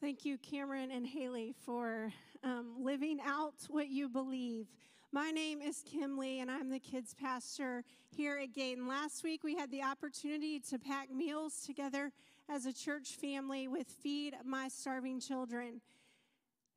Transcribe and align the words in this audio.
Thank 0.00 0.24
you, 0.24 0.38
Cameron 0.38 0.92
and 0.92 1.04
Haley, 1.04 1.56
for 1.66 2.12
um, 2.44 2.76
living 2.78 3.18
out 3.26 3.54
what 3.68 3.88
you 3.88 4.08
believe. 4.08 4.68
My 5.10 5.32
name 5.32 5.60
is 5.60 5.82
Kim 5.84 6.16
Lee, 6.16 6.38
and 6.38 6.48
I'm 6.48 6.70
the 6.70 6.78
kids 6.78 7.16
pastor 7.20 7.82
here 8.08 8.38
at 8.38 8.54
Gayton. 8.54 8.86
Last 8.86 9.24
week, 9.24 9.42
we 9.42 9.56
had 9.56 9.72
the 9.72 9.82
opportunity 9.82 10.60
to 10.70 10.78
pack 10.78 11.10
meals 11.10 11.64
together 11.66 12.12
as 12.48 12.64
a 12.64 12.72
church 12.72 13.16
family 13.20 13.66
with 13.66 13.88
Feed 13.88 14.36
My 14.44 14.68
Starving 14.68 15.18
Children. 15.18 15.80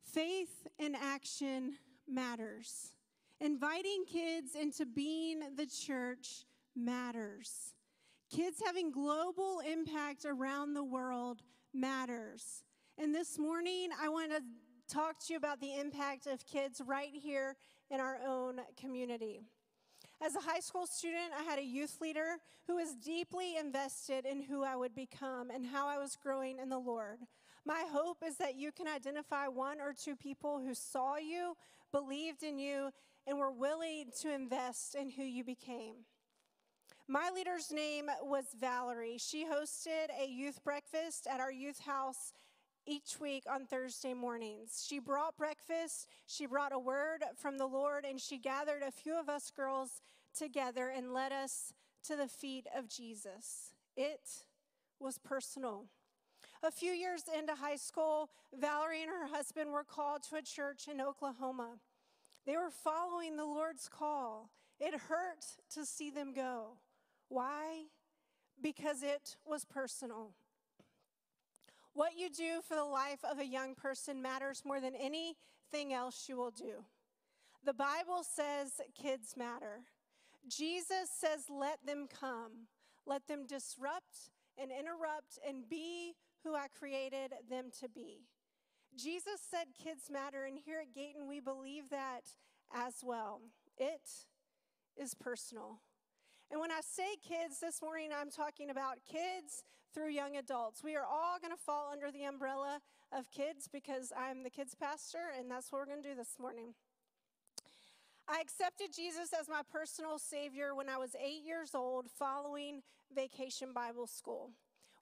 Faith 0.01 0.65
in 0.79 0.95
action 0.95 1.75
matters. 2.07 2.95
Inviting 3.39 4.03
kids 4.11 4.55
into 4.55 4.87
being 4.87 5.41
the 5.55 5.67
church 5.67 6.45
matters. 6.75 7.75
Kids 8.35 8.63
having 8.65 8.89
global 8.89 9.61
impact 9.71 10.25
around 10.25 10.73
the 10.73 10.83
world 10.83 11.43
matters. 11.71 12.63
And 13.01 13.15
this 13.15 13.39
morning, 13.39 13.89
I 13.99 14.09
want 14.09 14.29
to 14.29 14.43
talk 14.87 15.17
to 15.25 15.33
you 15.33 15.37
about 15.37 15.59
the 15.59 15.73
impact 15.73 16.27
of 16.27 16.45
kids 16.45 16.83
right 16.85 17.09
here 17.11 17.55
in 17.89 17.99
our 17.99 18.19
own 18.23 18.59
community. 18.79 19.41
As 20.23 20.35
a 20.35 20.39
high 20.39 20.59
school 20.59 20.85
student, 20.85 21.33
I 21.35 21.41
had 21.41 21.57
a 21.57 21.65
youth 21.65 21.99
leader 21.99 22.35
who 22.67 22.75
was 22.75 22.93
deeply 22.93 23.57
invested 23.57 24.27
in 24.27 24.43
who 24.43 24.63
I 24.63 24.75
would 24.75 24.93
become 24.93 25.49
and 25.49 25.65
how 25.65 25.87
I 25.87 25.97
was 25.97 26.15
growing 26.15 26.59
in 26.59 26.69
the 26.69 26.77
Lord. 26.77 27.17
My 27.65 27.85
hope 27.91 28.17
is 28.23 28.37
that 28.37 28.53
you 28.53 28.71
can 28.71 28.87
identify 28.87 29.47
one 29.47 29.81
or 29.81 29.93
two 29.93 30.15
people 30.15 30.59
who 30.59 30.75
saw 30.75 31.17
you, 31.17 31.55
believed 31.91 32.43
in 32.43 32.59
you, 32.59 32.91
and 33.25 33.39
were 33.39 33.51
willing 33.51 34.11
to 34.21 34.31
invest 34.31 34.93
in 34.93 35.09
who 35.09 35.23
you 35.23 35.43
became. 35.43 36.05
My 37.07 37.31
leader's 37.33 37.71
name 37.71 38.11
was 38.21 38.45
Valerie. 38.59 39.17
She 39.17 39.43
hosted 39.43 40.09
a 40.21 40.29
youth 40.29 40.63
breakfast 40.63 41.25
at 41.27 41.39
our 41.39 41.51
youth 41.51 41.79
house 41.79 42.31
each 42.85 43.19
week 43.19 43.43
on 43.49 43.65
Thursday 43.65 44.13
mornings. 44.13 44.85
She 44.87 44.99
brought 44.99 45.37
breakfast, 45.37 46.07
she 46.25 46.45
brought 46.45 46.73
a 46.73 46.79
word 46.79 47.23
from 47.37 47.57
the 47.57 47.67
Lord, 47.67 48.05
and 48.05 48.19
she 48.19 48.37
gathered 48.37 48.81
a 48.81 48.91
few 48.91 49.19
of 49.19 49.29
us 49.29 49.51
girls 49.51 50.01
together 50.37 50.89
and 50.89 51.13
led 51.13 51.31
us 51.31 51.73
to 52.07 52.15
the 52.15 52.27
feet 52.27 52.67
of 52.75 52.89
Jesus. 52.89 53.73
It 53.95 54.45
was 54.99 55.17
personal. 55.17 55.85
A 56.63 56.71
few 56.71 56.91
years 56.91 57.23
into 57.37 57.55
high 57.55 57.75
school, 57.75 58.29
Valerie 58.53 59.01
and 59.01 59.09
her 59.09 59.27
husband 59.27 59.71
were 59.71 59.83
called 59.83 60.23
to 60.29 60.35
a 60.35 60.41
church 60.41 60.87
in 60.87 61.01
Oklahoma. 61.01 61.79
They 62.45 62.55
were 62.55 62.69
following 62.69 63.35
the 63.35 63.45
Lord's 63.45 63.87
call. 63.87 64.49
It 64.79 64.93
hurt 64.93 65.45
to 65.73 65.85
see 65.85 66.09
them 66.09 66.33
go. 66.33 66.77
Why? 67.29 67.85
Because 68.61 69.03
it 69.03 69.37
was 69.45 69.65
personal. 69.65 70.33
What 71.93 72.17
you 72.17 72.29
do 72.29 72.61
for 72.67 72.75
the 72.75 72.85
life 72.85 73.19
of 73.29 73.39
a 73.39 73.45
young 73.45 73.75
person 73.75 74.21
matters 74.21 74.63
more 74.65 74.79
than 74.79 74.95
anything 74.95 75.93
else 75.93 76.27
you 76.29 76.37
will 76.37 76.51
do. 76.51 76.85
The 77.63 77.73
Bible 77.73 78.23
says 78.23 78.79
kids 78.99 79.35
matter. 79.37 79.81
Jesus 80.47 81.09
says, 81.13 81.45
let 81.49 81.85
them 81.85 82.07
come. 82.07 82.67
Let 83.05 83.27
them 83.27 83.45
disrupt 83.45 84.31
and 84.57 84.71
interrupt 84.71 85.37
and 85.47 85.67
be 85.69 86.13
who 86.43 86.55
I 86.55 86.67
created 86.67 87.33
them 87.49 87.65
to 87.81 87.89
be. 87.89 88.21
Jesus 88.97 89.39
said 89.49 89.67
kids 89.81 90.09
matter, 90.11 90.45
and 90.45 90.57
here 90.57 90.79
at 90.81 90.93
Gayton, 90.93 91.27
we 91.27 91.39
believe 91.39 91.89
that 91.91 92.21
as 92.73 92.95
well. 93.03 93.41
It 93.77 94.01
is 94.97 95.13
personal. 95.13 95.79
And 96.51 96.59
when 96.59 96.69
I 96.69 96.81
say 96.81 97.15
kids 97.25 97.61
this 97.61 97.81
morning, 97.81 98.09
I'm 98.11 98.29
talking 98.29 98.69
about 98.69 98.97
kids 99.09 99.63
through 99.93 100.09
young 100.09 100.35
adults. 100.35 100.83
We 100.83 100.97
are 100.97 101.05
all 101.05 101.39
going 101.41 101.55
to 101.55 101.63
fall 101.65 101.87
under 101.89 102.11
the 102.11 102.25
umbrella 102.25 102.81
of 103.13 103.31
kids 103.31 103.69
because 103.71 104.11
I'm 104.17 104.43
the 104.43 104.49
kids 104.49 104.75
pastor, 104.75 105.31
and 105.39 105.49
that's 105.49 105.71
what 105.71 105.79
we're 105.79 105.85
going 105.85 106.03
to 106.03 106.09
do 106.09 106.15
this 106.15 106.35
morning. 106.37 106.73
I 108.27 108.41
accepted 108.41 108.87
Jesus 108.93 109.31
as 109.31 109.47
my 109.47 109.61
personal 109.71 110.19
Savior 110.19 110.75
when 110.75 110.89
I 110.89 110.97
was 110.97 111.15
eight 111.15 111.45
years 111.45 111.71
old 111.73 112.07
following 112.19 112.81
Vacation 113.15 113.71
Bible 113.73 114.07
School. 114.07 114.51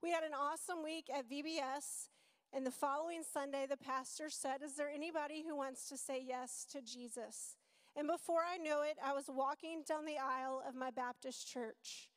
We 0.04 0.12
had 0.12 0.24
an 0.24 0.34
awesome 0.40 0.84
week 0.84 1.10
at 1.12 1.28
VBS, 1.28 2.10
and 2.54 2.64
the 2.64 2.72
following 2.72 3.24
Sunday, 3.24 3.66
the 3.68 3.78
pastor 3.78 4.30
said, 4.30 4.62
Is 4.64 4.76
there 4.76 4.90
anybody 4.90 5.44
who 5.48 5.58
wants 5.58 5.90
to 5.90 5.98
say 5.98 6.24
yes 6.24 6.68
to 6.72 6.82
Jesus? 6.82 7.56
And 7.96 8.08
before 8.08 8.42
I 8.42 8.58
knew 8.58 8.82
it, 8.84 8.98
I 9.04 9.14
was 9.14 9.26
walking 9.28 9.84
down 9.88 10.06
the 10.06 10.18
aisle 10.18 10.64
of 10.68 10.76
my 10.76 10.92
Baptist 10.92 11.48
church. 11.48 12.10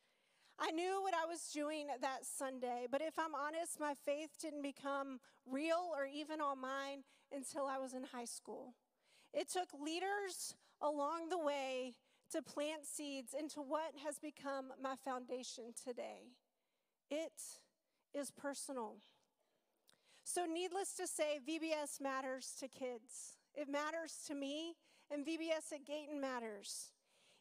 I 0.59 0.71
knew 0.71 1.01
what 1.01 1.13
I 1.13 1.25
was 1.25 1.49
doing 1.53 1.87
that 1.99 2.25
Sunday, 2.25 2.85
but 2.89 3.01
if 3.01 3.17
I'm 3.17 3.33
honest, 3.33 3.79
my 3.79 3.93
faith 4.05 4.29
didn't 4.39 4.61
become 4.61 5.19
real 5.45 5.89
or 5.95 6.05
even 6.05 6.41
all 6.41 6.55
mine 6.55 7.03
until 7.31 7.65
I 7.65 7.79
was 7.79 7.93
in 7.93 8.03
high 8.03 8.25
school. 8.25 8.75
It 9.33 9.49
took 9.49 9.69
leaders 9.73 10.55
along 10.79 11.29
the 11.29 11.39
way 11.39 11.95
to 12.31 12.41
plant 12.41 12.85
seeds 12.85 13.33
into 13.37 13.61
what 13.61 13.93
has 14.05 14.19
become 14.19 14.71
my 14.81 14.95
foundation 14.95 15.73
today. 15.83 16.29
It 17.09 17.33
is 18.13 18.31
personal. 18.31 18.97
So, 20.23 20.45
needless 20.45 20.93
to 20.93 21.07
say, 21.07 21.39
VBS 21.47 21.99
matters 21.99 22.53
to 22.59 22.67
kids. 22.67 23.37
It 23.53 23.69
matters 23.69 24.23
to 24.27 24.35
me, 24.35 24.75
and 25.11 25.25
VBS 25.25 25.73
at 25.73 25.85
Gayton 25.85 26.19
matters. 26.19 26.91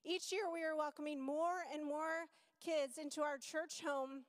Each 0.05 0.33
year, 0.33 0.45
we 0.53 0.65
are 0.65 0.77
welcoming 0.77 1.21
more 1.21 1.65
and 1.73 1.85
more 1.85 2.27
kids 2.65 2.99
into 2.99 3.23
our 3.23 3.39
church 3.39 3.83
home, 3.85 4.25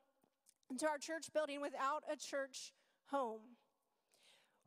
into 0.70 0.88
our 0.88 0.98
church 0.98 1.32
building 1.34 1.62
without 1.62 2.04
a 2.12 2.16
church 2.16 2.74
home. 3.12 3.42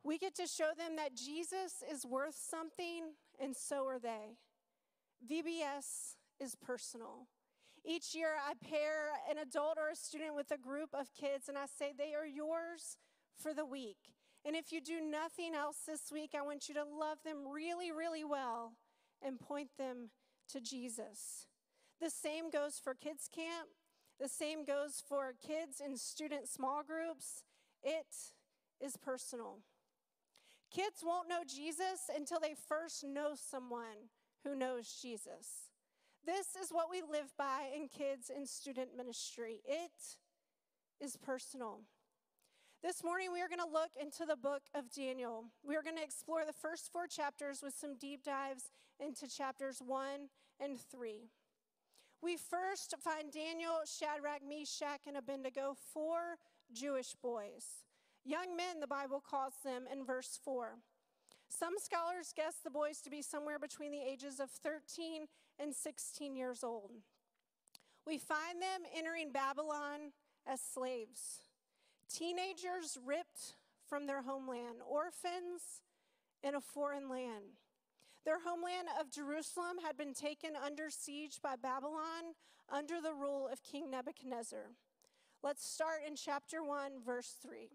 We 0.03 0.17
get 0.17 0.35
to 0.35 0.47
show 0.47 0.71
them 0.77 0.95
that 0.95 1.15
Jesus 1.15 1.83
is 1.91 2.05
worth 2.05 2.35
something, 2.35 3.13
and 3.39 3.55
so 3.55 3.85
are 3.87 3.99
they. 3.99 4.37
VBS 5.29 6.15
is 6.39 6.55
personal. 6.55 7.27
Each 7.83 8.13
year, 8.13 8.35
I 8.45 8.53
pair 8.53 9.11
an 9.29 9.37
adult 9.37 9.77
or 9.77 9.89
a 9.89 9.95
student 9.95 10.35
with 10.35 10.51
a 10.51 10.57
group 10.57 10.89
of 10.93 11.13
kids, 11.13 11.47
and 11.47 11.57
I 11.57 11.65
say, 11.65 11.93
They 11.97 12.13
are 12.13 12.25
yours 12.25 12.97
for 13.37 13.53
the 13.53 13.65
week. 13.65 13.97
And 14.45 14.55
if 14.55 14.71
you 14.71 14.79
do 14.81 15.01
nothing 15.01 15.53
else 15.53 15.77
this 15.85 16.11
week, 16.11 16.31
I 16.37 16.41
want 16.41 16.69
you 16.69 16.75
to 16.75 16.83
love 16.83 17.17
them 17.25 17.47
really, 17.51 17.91
really 17.91 18.23
well 18.23 18.73
and 19.21 19.39
point 19.39 19.69
them 19.77 20.09
to 20.49 20.61
Jesus. 20.61 21.47
The 21.99 22.09
same 22.09 22.49
goes 22.49 22.79
for 22.81 22.93
kids' 22.93 23.27
camp. 23.33 23.69
The 24.19 24.29
same 24.29 24.65
goes 24.65 25.03
for 25.07 25.33
kids 25.45 25.81
in 25.83 25.97
student 25.97 26.47
small 26.47 26.81
groups. 26.83 27.43
It 27.83 28.07
is 28.79 28.97
personal. 28.97 29.59
Kids 30.71 31.03
won't 31.03 31.29
know 31.29 31.43
Jesus 31.47 32.09
until 32.15 32.39
they 32.39 32.55
first 32.67 33.03
know 33.03 33.31
someone 33.35 34.09
who 34.43 34.55
knows 34.55 34.97
Jesus. 35.01 35.69
This 36.25 36.55
is 36.61 36.71
what 36.71 36.89
we 36.91 37.01
live 37.01 37.31
by 37.37 37.69
in 37.73 37.87
kids 37.87 38.29
in 38.35 38.45
student 38.45 38.89
ministry. 38.97 39.61
It 39.65 40.17
is 40.99 41.15
personal. 41.15 41.81
This 42.83 43.03
morning, 43.03 43.33
we 43.33 43.41
are 43.41 43.47
going 43.47 43.59
to 43.59 43.73
look 43.73 43.89
into 43.99 44.23
the 44.23 44.35
book 44.35 44.61
of 44.75 44.91
Daniel. 44.91 45.45
We 45.67 45.75
are 45.75 45.81
going 45.81 45.95
to 45.95 46.03
explore 46.03 46.45
the 46.45 46.53
first 46.53 46.91
four 46.93 47.07
chapters 47.07 47.61
with 47.63 47.73
some 47.73 47.97
deep 47.97 48.23
dives 48.23 48.69
into 48.99 49.27
chapters 49.27 49.81
one 49.83 50.29
and 50.59 50.79
three. 50.79 51.31
We 52.21 52.37
first 52.37 52.93
find 53.03 53.31
Daniel, 53.31 53.79
Shadrach, 53.83 54.41
Meshach, 54.47 55.01
and 55.07 55.17
Abednego, 55.17 55.75
four 55.91 56.37
Jewish 56.71 57.15
boys. 57.15 57.83
Young 58.23 58.55
men, 58.55 58.79
the 58.79 58.87
Bible 58.87 59.23
calls 59.27 59.55
them 59.65 59.85
in 59.91 60.05
verse 60.05 60.39
4. 60.43 60.75
Some 61.49 61.75
scholars 61.79 62.31
guess 62.35 62.57
the 62.63 62.69
boys 62.69 63.01
to 63.01 63.09
be 63.09 63.23
somewhere 63.23 63.57
between 63.57 63.91
the 63.91 64.03
ages 64.07 64.39
of 64.39 64.51
13 64.51 65.25
and 65.57 65.73
16 65.73 66.35
years 66.35 66.63
old. 66.63 66.91
We 68.05 68.19
find 68.19 68.61
them 68.61 68.81
entering 68.95 69.31
Babylon 69.31 70.11
as 70.45 70.61
slaves, 70.61 71.41
teenagers 72.07 72.97
ripped 73.05 73.55
from 73.87 74.07
their 74.07 74.21
homeland, 74.21 74.79
orphans 74.87 75.81
in 76.43 76.55
a 76.55 76.61
foreign 76.61 77.09
land. 77.09 77.57
Their 78.25 78.39
homeland 78.39 78.89
of 78.99 79.11
Jerusalem 79.11 79.77
had 79.85 79.97
been 79.97 80.13
taken 80.13 80.51
under 80.55 80.89
siege 80.89 81.39
by 81.41 81.55
Babylon 81.55 82.35
under 82.69 82.99
the 83.01 83.13
rule 83.13 83.47
of 83.51 83.63
King 83.63 83.89
Nebuchadnezzar. 83.89 84.71
Let's 85.41 85.65
start 85.65 86.01
in 86.05 86.15
chapter 86.15 86.61
1, 86.61 87.03
verse 87.05 87.35
3. 87.41 87.69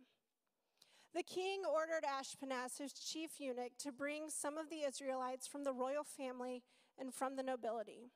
The 1.15 1.23
king 1.23 1.63
ordered 1.71 2.05
Ashpenaz, 2.05 2.79
his 2.79 2.93
chief 2.93 3.39
eunuch, 3.39 3.73
to 3.79 3.93
bring 3.93 4.29
some 4.29 4.57
of 4.57 4.69
the 4.69 4.87
Israelites 4.87 5.47
from 5.47 5.65
the 5.65 5.73
royal 5.73 6.05
family 6.05 6.63
and 6.99 7.15
from 7.15 7.37
the 7.37 7.43
nobility. 7.43 8.11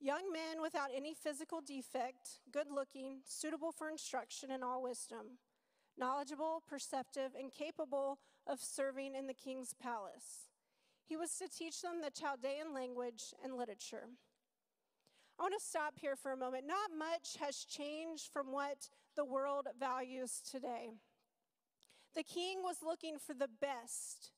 Young 0.00 0.32
men 0.32 0.62
without 0.62 0.90
any 0.94 1.12
physical 1.12 1.60
defect, 1.60 2.38
good 2.52 2.68
looking, 2.70 3.20
suitable 3.24 3.72
for 3.72 3.90
instruction 3.90 4.50
in 4.50 4.62
all 4.62 4.82
wisdom, 4.82 5.38
knowledgeable, 5.96 6.62
perceptive, 6.68 7.32
and 7.38 7.52
capable 7.52 8.18
of 8.46 8.60
serving 8.60 9.14
in 9.14 9.26
the 9.26 9.34
king's 9.34 9.74
palace. 9.74 10.48
He 11.04 11.16
was 11.16 11.32
to 11.38 11.48
teach 11.48 11.82
them 11.82 12.00
the 12.00 12.10
Chaldean 12.10 12.72
language 12.72 13.34
and 13.42 13.56
literature. 13.56 14.08
I 15.38 15.42
want 15.42 15.54
to 15.58 15.64
stop 15.64 15.94
here 15.96 16.16
for 16.16 16.32
a 16.32 16.36
moment. 16.36 16.64
Not 16.66 16.90
much 16.96 17.36
has 17.40 17.64
changed 17.64 18.30
from 18.32 18.52
what 18.52 18.88
the 19.16 19.24
world 19.24 19.66
values 19.78 20.42
today. 20.48 20.90
The 22.14 22.22
king 22.22 22.58
was 22.62 22.78
looking 22.84 23.16
for 23.18 23.34
the 23.34 23.48
best 23.60 24.32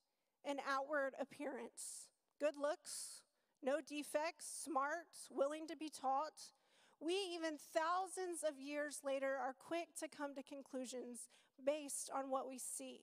in 0.45 0.56
outward 0.69 1.13
appearance 1.21 2.09
good 2.41 2.56
looks, 2.56 3.21
no 3.62 3.81
defects, 3.87 4.62
smart, 4.65 5.09
willing 5.31 5.67
to 5.69 5.77
be 5.77 5.91
taught. 5.91 6.53
We, 7.01 7.15
even 7.35 7.57
thousands 7.57 8.43
of 8.47 8.61
years 8.61 9.01
later, 9.05 9.37
are 9.41 9.55
quick 9.59 9.89
to 10.01 10.09
come 10.09 10.35
to 10.35 10.43
conclusions 10.43 11.29
based 11.65 12.11
on 12.15 12.31
what 12.31 12.49
we 12.49 12.59
see. 12.59 13.01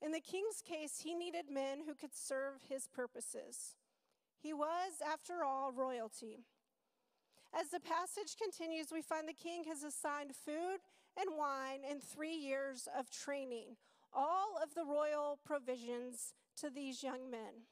In 0.00 0.12
the 0.12 0.20
king's 0.20 0.62
case, 0.64 1.00
he 1.02 1.14
needed 1.14 1.46
men 1.50 1.80
who 1.86 1.94
could 1.94 2.14
serve 2.14 2.62
his 2.68 2.86
purposes. 2.86 3.74
He 4.40 4.52
was, 4.52 5.02
after 5.04 5.44
all, 5.44 5.72
royalty. 5.72 6.44
As 7.52 7.70
the 7.70 7.80
passage 7.80 8.36
continues, 8.40 8.92
we 8.92 9.02
find 9.02 9.26
the 9.26 9.32
king 9.32 9.64
has 9.64 9.82
assigned 9.82 10.36
food 10.36 10.78
and 11.18 11.36
wine 11.36 11.80
and 11.88 12.02
three 12.02 12.34
years 12.34 12.88
of 12.96 13.10
training, 13.10 13.76
all 14.12 14.58
of 14.62 14.74
the 14.74 14.84
royal 14.84 15.38
provisions 15.44 16.34
to 16.60 16.70
these 16.70 17.02
young 17.02 17.30
men. 17.30 17.66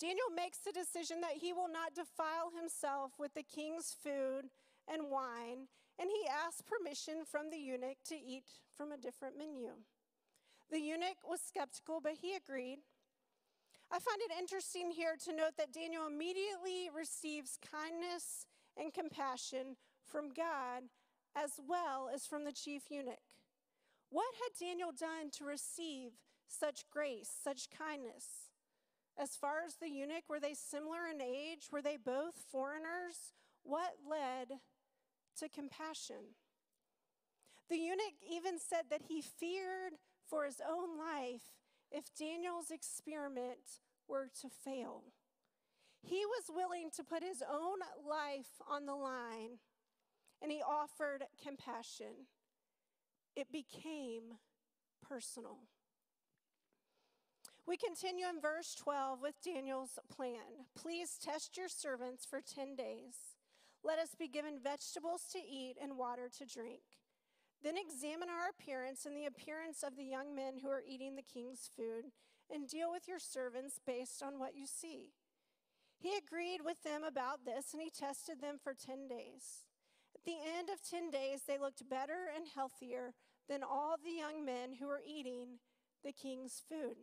Daniel 0.00 0.32
makes 0.34 0.58
the 0.58 0.72
decision 0.72 1.20
that 1.20 1.36
he 1.42 1.52
will 1.52 1.68
not 1.68 1.94
defile 1.94 2.50
himself 2.56 3.12
with 3.18 3.34
the 3.34 3.42
king's 3.42 3.94
food 4.02 4.48
and 4.88 5.10
wine, 5.10 5.68
and 5.98 6.08
he 6.08 6.26
asks 6.26 6.62
permission 6.62 7.26
from 7.30 7.50
the 7.50 7.58
eunuch 7.58 7.98
to 8.08 8.16
eat 8.16 8.44
from 8.74 8.92
a 8.92 8.96
different 8.96 9.36
menu. 9.36 9.72
The 10.70 10.80
eunuch 10.80 11.20
was 11.28 11.42
skeptical, 11.42 12.00
but 12.02 12.14
he 12.22 12.34
agreed. 12.34 12.78
I 13.92 13.98
find 13.98 14.22
it 14.22 14.38
interesting 14.38 14.90
here 14.90 15.16
to 15.24 15.36
note 15.36 15.58
that 15.58 15.72
Daniel 15.72 16.06
immediately 16.06 16.88
receives 16.96 17.58
kindness 17.70 18.46
and 18.78 18.94
compassion 18.94 19.76
from 20.06 20.32
God 20.32 20.84
as 21.36 21.60
well 21.68 22.08
as 22.12 22.26
from 22.26 22.44
the 22.44 22.52
chief 22.52 22.84
eunuch. 22.88 23.36
What 24.08 24.32
had 24.34 24.66
Daniel 24.66 24.92
done 24.92 25.30
to 25.32 25.44
receive 25.44 26.12
such 26.48 26.84
grace, 26.90 27.28
such 27.28 27.68
kindness? 27.68 28.49
As 29.20 29.36
far 29.36 29.62
as 29.66 29.74
the 29.74 29.90
eunuch, 29.90 30.30
were 30.30 30.40
they 30.40 30.54
similar 30.54 31.00
in 31.12 31.20
age? 31.20 31.68
Were 31.70 31.82
they 31.82 31.98
both 31.98 32.46
foreigners? 32.50 33.34
What 33.62 33.96
led 34.08 34.60
to 35.38 35.48
compassion? 35.50 36.36
The 37.68 37.76
eunuch 37.76 38.16
even 38.32 38.58
said 38.58 38.84
that 38.88 39.02
he 39.08 39.20
feared 39.20 39.92
for 40.26 40.46
his 40.46 40.62
own 40.66 40.96
life 40.98 41.52
if 41.92 42.14
Daniel's 42.18 42.70
experiment 42.70 43.80
were 44.08 44.28
to 44.40 44.48
fail. 44.48 45.04
He 46.00 46.24
was 46.24 46.44
willing 46.48 46.88
to 46.96 47.04
put 47.04 47.22
his 47.22 47.42
own 47.42 47.80
life 48.08 48.62
on 48.66 48.86
the 48.86 48.94
line 48.94 49.58
and 50.40 50.50
he 50.50 50.62
offered 50.62 51.24
compassion. 51.44 52.26
It 53.36 53.52
became 53.52 54.38
personal. 55.06 55.58
We 57.66 57.76
continue 57.76 58.26
in 58.26 58.40
verse 58.40 58.74
12 58.74 59.20
with 59.22 59.42
Daniel's 59.44 59.98
plan. 60.14 60.66
Please 60.74 61.18
test 61.22 61.56
your 61.56 61.68
servants 61.68 62.24
for 62.24 62.40
10 62.40 62.74
days. 62.74 63.36
Let 63.84 63.98
us 63.98 64.14
be 64.18 64.28
given 64.28 64.58
vegetables 64.62 65.22
to 65.32 65.38
eat 65.38 65.76
and 65.80 65.96
water 65.96 66.28
to 66.38 66.44
drink. 66.44 66.82
Then 67.62 67.76
examine 67.76 68.28
our 68.28 68.48
appearance 68.48 69.06
and 69.06 69.16
the 69.16 69.26
appearance 69.26 69.82
of 69.82 69.96
the 69.96 70.04
young 70.04 70.34
men 70.34 70.58
who 70.62 70.68
are 70.68 70.82
eating 70.86 71.14
the 71.16 71.22
king's 71.22 71.68
food, 71.76 72.06
and 72.52 72.66
deal 72.66 72.90
with 72.90 73.06
your 73.06 73.20
servants 73.20 73.78
based 73.86 74.22
on 74.22 74.38
what 74.38 74.56
you 74.56 74.66
see. 74.66 75.12
He 75.98 76.16
agreed 76.16 76.60
with 76.64 76.82
them 76.82 77.04
about 77.04 77.44
this, 77.44 77.72
and 77.72 77.82
he 77.82 77.90
tested 77.90 78.40
them 78.40 78.56
for 78.62 78.74
10 78.74 79.06
days. 79.06 79.64
At 80.14 80.24
the 80.24 80.36
end 80.58 80.68
of 80.70 80.82
10 80.82 81.10
days, 81.10 81.42
they 81.46 81.58
looked 81.58 81.88
better 81.88 82.26
and 82.34 82.46
healthier 82.52 83.14
than 83.48 83.62
all 83.62 83.96
the 84.02 84.10
young 84.10 84.44
men 84.44 84.74
who 84.80 84.86
were 84.86 85.02
eating 85.06 85.60
the 86.02 86.12
king's 86.12 86.62
food. 86.66 86.96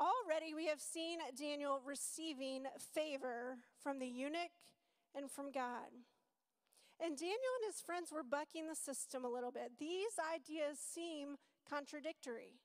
Already 0.00 0.54
we 0.54 0.66
have 0.66 0.80
seen 0.80 1.18
Daniel 1.38 1.80
receiving 1.84 2.64
favor 2.94 3.58
from 3.80 3.98
the 3.98 4.06
eunuch 4.06 4.50
and 5.14 5.30
from 5.30 5.52
God. 5.52 5.90
And 7.00 7.16
Daniel 7.16 7.54
and 7.62 7.72
his 7.72 7.80
friends 7.80 8.10
were 8.12 8.22
bucking 8.22 8.66
the 8.66 8.74
system 8.74 9.24
a 9.24 9.30
little 9.30 9.52
bit. 9.52 9.72
These 9.78 10.18
ideas 10.18 10.78
seem 10.78 11.36
contradictory. 11.68 12.58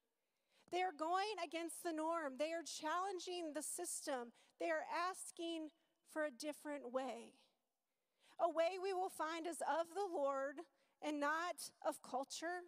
They 0.71 0.81
are 0.81 0.93
going 0.97 1.37
against 1.43 1.83
the 1.83 1.93
norm, 1.93 2.33
they 2.37 2.51
are 2.53 2.63
challenging 2.63 3.53
the 3.53 3.63
system, 3.63 4.33
they 4.59 4.69
are 4.69 4.85
asking 5.09 5.69
for 6.11 6.25
a 6.25 6.31
different 6.31 6.93
way. 6.93 7.33
A 8.39 8.49
way 8.49 8.77
we 8.81 8.93
will 8.93 9.09
find 9.09 9.47
is 9.47 9.61
of 9.61 9.87
the 9.93 10.07
Lord 10.15 10.57
and 11.01 11.19
not 11.19 11.71
of 11.85 12.01
culture 12.01 12.61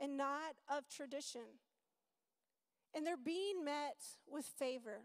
and 0.00 0.16
not 0.16 0.54
of 0.68 0.88
tradition 0.88 1.58
and 2.94 3.06
they're 3.06 3.16
being 3.16 3.64
met 3.64 3.96
with 4.28 4.44
favor. 4.44 5.02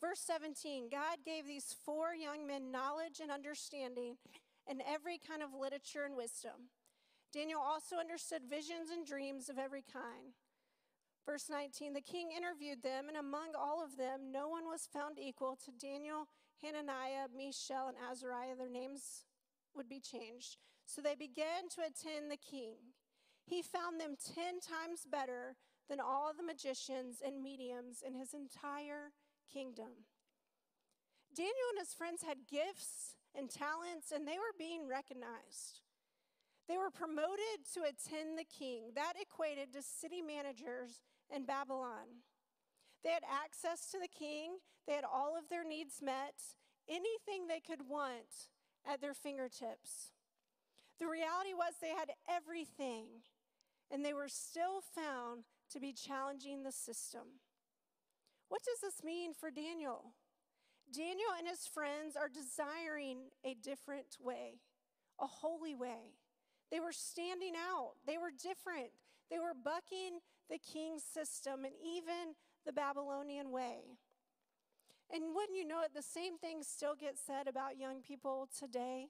Verse 0.00 0.20
17 0.20 0.88
God 0.90 1.18
gave 1.24 1.46
these 1.46 1.74
four 1.84 2.14
young 2.14 2.46
men 2.46 2.70
knowledge 2.70 3.20
and 3.20 3.30
understanding 3.30 4.16
and 4.68 4.82
every 4.86 5.18
kind 5.18 5.42
of 5.42 5.50
literature 5.58 6.04
and 6.04 6.16
wisdom. 6.16 6.70
Daniel 7.32 7.60
also 7.60 7.96
understood 7.96 8.42
visions 8.48 8.90
and 8.92 9.04
dreams 9.04 9.48
of 9.48 9.58
every 9.58 9.82
kind. 9.92 10.34
Verse 11.26 11.50
19 11.50 11.92
The 11.92 12.00
king 12.00 12.30
interviewed 12.36 12.82
them, 12.82 13.08
and 13.08 13.16
among 13.16 13.52
all 13.58 13.84
of 13.84 13.96
them, 13.96 14.32
no 14.32 14.48
one 14.48 14.64
was 14.64 14.88
found 14.90 15.18
equal 15.18 15.58
to 15.64 15.72
Daniel, 15.72 16.28
Hananiah, 16.62 17.28
Mishael, 17.36 17.88
and 17.88 17.96
Azariah. 18.10 18.56
Their 18.56 18.70
names 18.70 19.24
would 19.74 19.88
be 19.88 20.00
changed. 20.00 20.56
So 20.86 21.02
they 21.02 21.14
began 21.14 21.68
to 21.74 21.82
attend 21.82 22.30
the 22.30 22.38
king. 22.38 22.96
He 23.44 23.62
found 23.62 24.00
them 24.00 24.16
ten 24.16 24.60
times 24.60 25.04
better 25.10 25.56
than 25.88 26.00
all 26.00 26.32
the 26.36 26.44
magicians 26.44 27.22
and 27.24 27.42
mediums 27.42 28.02
in 28.06 28.14
his 28.14 28.34
entire 28.34 29.12
kingdom. 29.52 30.04
Daniel 31.34 31.68
and 31.72 31.78
his 31.78 31.94
friends 31.94 32.22
had 32.22 32.46
gifts 32.50 33.16
and 33.34 33.50
talents, 33.50 34.12
and 34.14 34.26
they 34.26 34.38
were 34.38 34.56
being 34.58 34.88
recognized. 34.88 35.80
They 36.68 36.76
were 36.76 36.90
promoted 36.90 37.64
to 37.74 37.80
attend 37.80 38.36
the 38.36 38.44
king. 38.44 38.92
That 38.94 39.14
equated 39.20 39.72
to 39.72 39.82
city 39.82 40.20
managers 40.20 41.00
in 41.34 41.44
Babylon. 41.44 42.24
They 43.02 43.10
had 43.10 43.22
access 43.24 43.90
to 43.92 43.98
the 43.98 44.08
king, 44.08 44.58
they 44.86 44.94
had 44.94 45.04
all 45.04 45.36
of 45.38 45.48
their 45.48 45.64
needs 45.64 46.02
met, 46.02 46.34
anything 46.88 47.46
they 47.46 47.60
could 47.60 47.88
want 47.88 48.50
at 48.86 49.00
their 49.00 49.14
fingertips. 49.14 50.12
The 50.98 51.06
reality 51.06 51.54
was 51.54 51.74
they 51.80 51.94
had 51.94 52.10
everything, 52.28 53.22
and 53.90 54.04
they 54.04 54.14
were 54.14 54.28
still 54.28 54.80
found 54.80 55.44
to 55.72 55.80
be 55.80 55.92
challenging 55.92 56.62
the 56.62 56.72
system. 56.72 57.40
What 58.48 58.62
does 58.64 58.80
this 58.80 59.04
mean 59.04 59.32
for 59.34 59.50
Daniel? 59.50 60.14
Daniel 60.92 61.28
and 61.38 61.46
his 61.46 61.66
friends 61.66 62.16
are 62.16 62.28
desiring 62.28 63.30
a 63.44 63.54
different 63.54 64.16
way, 64.20 64.60
a 65.20 65.26
holy 65.26 65.74
way. 65.74 66.16
They 66.70 66.80
were 66.80 66.92
standing 66.92 67.54
out, 67.56 67.92
they 68.06 68.16
were 68.16 68.30
different, 68.30 68.90
they 69.30 69.38
were 69.38 69.54
bucking 69.54 70.20
the 70.50 70.58
king's 70.58 71.02
system 71.02 71.64
and 71.64 71.74
even 71.84 72.34
the 72.64 72.72
Babylonian 72.72 73.50
way. 73.50 73.98
And 75.10 75.34
wouldn't 75.34 75.56
you 75.56 75.66
know 75.66 75.82
it, 75.82 75.94
the 75.94 76.02
same 76.02 76.36
thing 76.36 76.62
still 76.62 76.94
gets 76.94 77.20
said 77.24 77.48
about 77.48 77.78
young 77.78 78.02
people 78.02 78.48
today. 78.58 79.08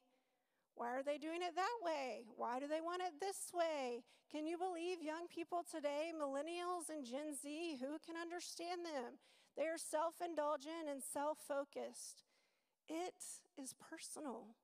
Why 0.79 0.95
are 0.95 1.03
they 1.03 1.19
doing 1.19 1.43
it 1.43 1.59
that 1.59 1.79
way? 1.83 2.23
Why 2.37 2.61
do 2.61 2.69
they 2.71 2.81
want 2.81 3.03
it 3.03 3.19
this 3.19 3.51
way? 3.53 4.07
Can 4.31 4.47
you 4.47 4.57
believe 4.57 5.03
young 5.03 5.27
people 5.27 5.67
today, 5.67 6.15
millennials 6.15 6.87
and 6.87 7.05
Gen 7.05 7.35
Z, 7.35 7.83
who 7.83 7.99
can 7.99 8.15
understand 8.15 8.87
them? 8.87 9.19
They 9.57 9.67
are 9.67 9.77
self 9.77 10.23
indulgent 10.23 10.87
and 10.89 11.03
self 11.03 11.39
focused. 11.43 12.23
It 12.89 13.19
is 13.61 13.75
personal. 13.91 14.55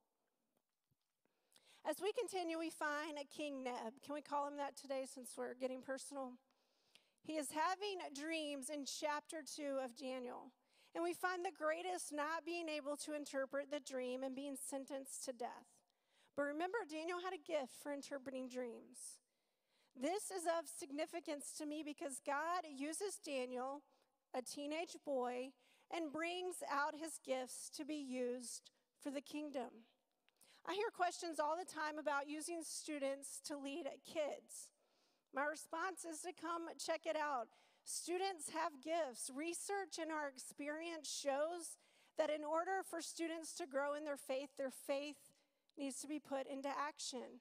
As 1.83 1.97
we 2.01 2.13
continue, 2.13 2.61
we 2.61 2.71
find 2.71 3.19
a 3.19 3.27
King 3.27 3.65
Neb. 3.65 3.99
Can 4.07 4.15
we 4.15 4.23
call 4.23 4.47
him 4.47 4.57
that 4.57 4.77
today 4.77 5.07
since 5.13 5.35
we're 5.37 5.59
getting 5.59 5.83
personal? 5.83 6.39
He 7.27 7.35
is 7.35 7.51
having 7.51 7.99
dreams 8.15 8.71
in 8.71 8.87
chapter 8.87 9.43
2 9.43 9.83
of 9.83 9.97
Daniel. 9.97 10.53
And 10.95 11.03
we 11.03 11.13
find 11.13 11.45
the 11.45 11.51
greatest 11.51 12.13
not 12.13 12.47
being 12.47 12.69
able 12.69 12.97
to 12.99 13.17
interpret 13.17 13.73
the 13.73 13.81
dream 13.81 14.23
and 14.23 14.35
being 14.35 14.55
sentenced 14.57 15.25
to 15.25 15.33
death. 15.33 15.74
But 16.37 16.45
remember, 16.45 16.79
Daniel 16.91 17.19
had 17.23 17.33
a 17.33 17.47
gift 17.47 17.75
for 17.83 17.93
interpreting 17.93 18.49
dreams. 18.49 19.21
This 19.95 20.31
is 20.31 20.45
of 20.47 20.67
significance 20.67 21.53
to 21.59 21.67
me 21.67 21.83
because 21.85 22.21
God 22.27 22.67
uses 22.67 23.21
Daniel, 23.25 23.83
a 24.35 24.43
teenage 24.43 24.97
boy, 25.07 25.51
and 25.95 26.13
brings 26.13 26.57
out 26.69 26.95
his 26.99 27.21
gifts 27.25 27.71
to 27.77 27.85
be 27.85 27.95
used 27.95 28.71
for 29.01 29.11
the 29.11 29.21
kingdom. 29.21 29.87
I 30.67 30.75
hear 30.75 30.91
questions 30.93 31.39
all 31.39 31.57
the 31.57 31.71
time 31.71 31.99
about 31.99 32.29
using 32.29 32.63
students 32.63 33.41
to 33.47 33.57
lead 33.57 33.87
kids. 34.05 34.73
My 35.33 35.45
response 35.45 36.05
is 36.05 36.21
to 36.23 36.33
come 36.33 36.63
check 36.79 37.03
it 37.07 37.17
out. 37.17 37.49
Students 37.85 38.51
have 38.51 38.83
gifts. 38.83 39.31
Research 39.35 40.01
and 40.01 40.11
our 40.11 40.29
experience 40.29 41.07
shows 41.07 41.77
that 42.17 42.31
in 42.31 42.45
order 42.45 42.83
for 42.89 43.03
students 43.03 43.53
to 43.55 43.67
grow 43.67 43.95
in 43.95 44.05
their 44.05 44.17
faith, 44.17 44.51
their 44.57 44.71
faith 44.71 45.24
needs 45.79 46.01
to 46.01 46.09
be 46.09 46.19
put 46.19 46.47
into 46.47 46.69
action. 46.69 47.41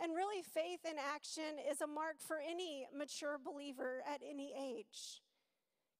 And 0.00 0.14
really, 0.14 0.42
faith 0.42 0.80
in 0.84 0.96
action 0.98 1.58
is 1.70 1.80
a 1.80 1.86
mark 1.86 2.16
for 2.18 2.38
any 2.38 2.86
mature 2.96 3.38
believer 3.42 4.02
at 4.08 4.20
any 4.28 4.52
age. 4.52 5.22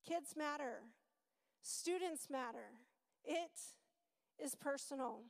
Kids 0.06 0.34
matter, 0.36 0.82
students 1.62 2.28
matter. 2.28 2.74
It 3.24 3.58
is 4.42 4.54
personal. 4.54 5.22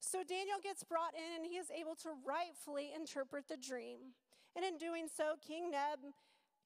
So 0.00 0.22
Daniel 0.22 0.58
gets 0.62 0.84
brought 0.84 1.14
in 1.14 1.42
and 1.42 1.46
he 1.46 1.56
is 1.56 1.70
able 1.70 1.94
to 2.02 2.10
rightfully 2.26 2.90
interpret 2.94 3.48
the 3.48 3.56
dream. 3.56 4.12
And 4.54 4.64
in 4.64 4.76
doing 4.76 5.06
so, 5.08 5.34
King 5.40 5.70
Neb 5.70 6.12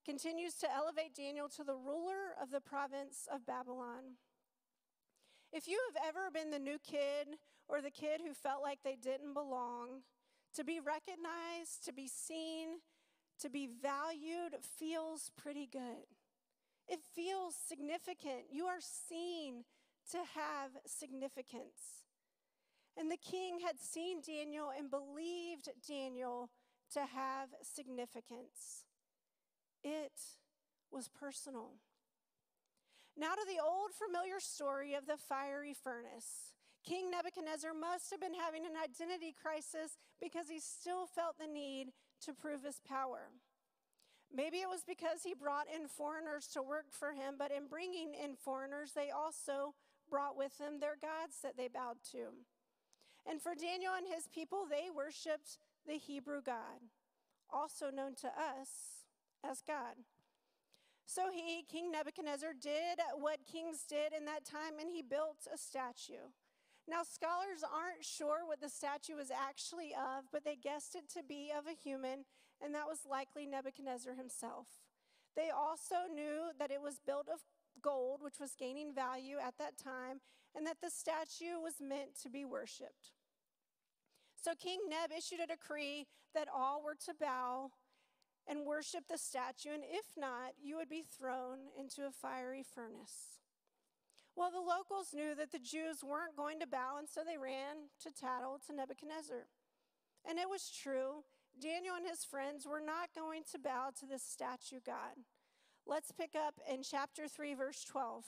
continues 0.05 0.55
to 0.55 0.67
elevate 0.73 1.15
Daniel 1.15 1.47
to 1.49 1.63
the 1.63 1.75
ruler 1.75 2.35
of 2.41 2.51
the 2.51 2.59
province 2.59 3.27
of 3.33 3.45
Babylon. 3.45 4.19
If 5.53 5.67
you 5.67 5.79
have 5.87 6.03
ever 6.07 6.29
been 6.31 6.51
the 6.51 6.59
new 6.59 6.77
kid 6.79 7.39
or 7.69 7.81
the 7.81 7.91
kid 7.91 8.21
who 8.25 8.33
felt 8.33 8.63
like 8.63 8.79
they 8.83 8.97
didn't 9.01 9.33
belong, 9.33 10.01
to 10.55 10.63
be 10.63 10.79
recognized, 10.79 11.85
to 11.85 11.93
be 11.93 12.07
seen, 12.07 12.79
to 13.39 13.49
be 13.49 13.69
valued 13.81 14.55
feels 14.61 15.31
pretty 15.37 15.67
good. 15.71 16.09
It 16.87 16.99
feels 17.15 17.55
significant. 17.55 18.51
You 18.51 18.65
are 18.65 18.81
seen 18.81 19.63
to 20.11 20.17
have 20.17 20.71
significance. 20.87 22.05
And 22.97 23.11
the 23.11 23.17
king 23.17 23.59
had 23.65 23.79
seen 23.79 24.21
Daniel 24.25 24.71
and 24.75 24.89
believed 24.89 25.69
Daniel 25.87 26.49
to 26.93 27.01
have 27.01 27.49
significance. 27.61 28.83
It 29.83 30.13
was 30.91 31.07
personal. 31.07 31.75
Now 33.15 33.35
to 33.35 33.45
the 33.45 33.61
old 33.63 33.91
familiar 33.91 34.39
story 34.39 34.95
of 34.95 35.05
the 35.05 35.17
fiery 35.17 35.73
furnace. 35.73 36.55
King 36.85 37.11
Nebuchadnezzar 37.11 37.73
must 37.73 38.09
have 38.11 38.21
been 38.21 38.33
having 38.33 38.65
an 38.65 38.73
identity 38.81 39.35
crisis 39.35 39.97
because 40.21 40.49
he 40.49 40.59
still 40.59 41.05
felt 41.05 41.37
the 41.37 41.47
need 41.47 41.91
to 42.25 42.33
prove 42.33 42.63
his 42.63 42.79
power. 42.87 43.29
Maybe 44.33 44.57
it 44.57 44.69
was 44.69 44.83
because 44.87 45.23
he 45.23 45.33
brought 45.33 45.65
in 45.67 45.87
foreigners 45.87 46.47
to 46.53 46.61
work 46.61 46.85
for 46.91 47.11
him, 47.11 47.35
but 47.37 47.51
in 47.51 47.67
bringing 47.67 48.13
in 48.13 48.35
foreigners, 48.35 48.91
they 48.93 49.09
also 49.09 49.73
brought 50.09 50.37
with 50.37 50.57
them 50.57 50.79
their 50.79 50.97
gods 51.01 51.37
that 51.43 51.57
they 51.57 51.67
bowed 51.67 51.97
to. 52.11 52.33
And 53.29 53.41
for 53.41 53.55
Daniel 53.55 53.93
and 53.97 54.05
his 54.07 54.27
people, 54.27 54.65
they 54.69 54.89
worshiped 54.95 55.57
the 55.87 55.97
Hebrew 55.97 56.41
God, 56.41 56.81
also 57.49 57.89
known 57.89 58.15
to 58.15 58.27
us 58.27 59.05
as 59.43 59.61
God. 59.61 59.95
So 61.05 61.31
he, 61.33 61.63
King 61.63 61.91
Nebuchadnezzar, 61.91 62.53
did 62.61 62.99
what 63.17 63.47
kings 63.51 63.85
did 63.89 64.13
in 64.13 64.25
that 64.25 64.45
time, 64.45 64.77
and 64.79 64.89
he 64.91 65.01
built 65.01 65.47
a 65.51 65.57
statue. 65.57 66.29
Now, 66.89 67.03
scholars 67.03 67.61
aren't 67.61 68.03
sure 68.03 68.47
what 68.47 68.61
the 68.61 68.69
statue 68.69 69.15
was 69.15 69.29
actually 69.29 69.93
of, 69.93 70.25
but 70.31 70.43
they 70.43 70.55
guessed 70.55 70.95
it 70.95 71.07
to 71.13 71.21
be 71.21 71.51
of 71.55 71.67
a 71.67 71.77
human, 71.77 72.25
and 72.63 72.73
that 72.73 72.87
was 72.87 73.05
likely 73.07 73.45
Nebuchadnezzar 73.45 74.15
himself. 74.15 74.65
They 75.35 75.51
also 75.51 76.09
knew 76.11 76.49
that 76.57 76.71
it 76.71 76.81
was 76.81 76.99
built 77.05 77.27
of 77.31 77.41
gold, 77.83 78.21
which 78.23 78.39
was 78.39 78.55
gaining 78.57 78.93
value 78.93 79.37
at 79.37 79.53
that 79.59 79.77
time, 79.77 80.21
and 80.55 80.65
that 80.65 80.81
the 80.81 80.89
statue 80.89 81.61
was 81.61 81.75
meant 81.79 82.19
to 82.23 82.29
be 82.29 82.43
worshiped. 82.43 83.13
So 84.35 84.55
King 84.57 84.79
Neb 84.89 85.11
issued 85.15 85.41
a 85.41 85.47
decree 85.47 86.07
that 86.33 86.47
all 86.53 86.81
were 86.81 86.97
to 87.05 87.13
bow 87.13 87.69
and 88.47 88.65
worship 88.65 89.03
the 89.07 89.17
statue, 89.19 89.73
and 89.73 89.83
if 89.85 90.17
not, 90.17 90.53
you 90.59 90.75
would 90.77 90.89
be 90.89 91.03
thrown 91.03 91.69
into 91.77 92.07
a 92.07 92.11
fiery 92.11 92.63
furnace. 92.63 93.37
Well, 94.39 94.51
the 94.51 94.63
locals 94.63 95.11
knew 95.13 95.35
that 95.35 95.51
the 95.51 95.59
Jews 95.59 95.99
weren't 95.99 96.37
going 96.37 96.61
to 96.61 96.65
bow, 96.65 96.95
and 96.97 97.09
so 97.09 97.27
they 97.27 97.37
ran 97.37 97.91
to 97.99 98.09
tattle 98.09 98.57
to 98.65 98.73
Nebuchadnezzar. 98.73 99.51
And 100.23 100.39
it 100.39 100.47
was 100.49 100.71
true. 100.71 101.27
Daniel 101.59 101.95
and 101.99 102.07
his 102.07 102.23
friends 102.23 102.65
were 102.65 102.79
not 102.79 103.11
going 103.13 103.43
to 103.51 103.59
bow 103.59 103.89
to 103.99 104.05
this 104.05 104.23
statue 104.23 104.79
god. 104.85 105.19
Let's 105.85 106.13
pick 106.13 106.39
up 106.39 106.55
in 106.71 106.83
chapter 106.83 107.27
3, 107.27 107.53
verse 107.53 107.83
12. 107.83 108.23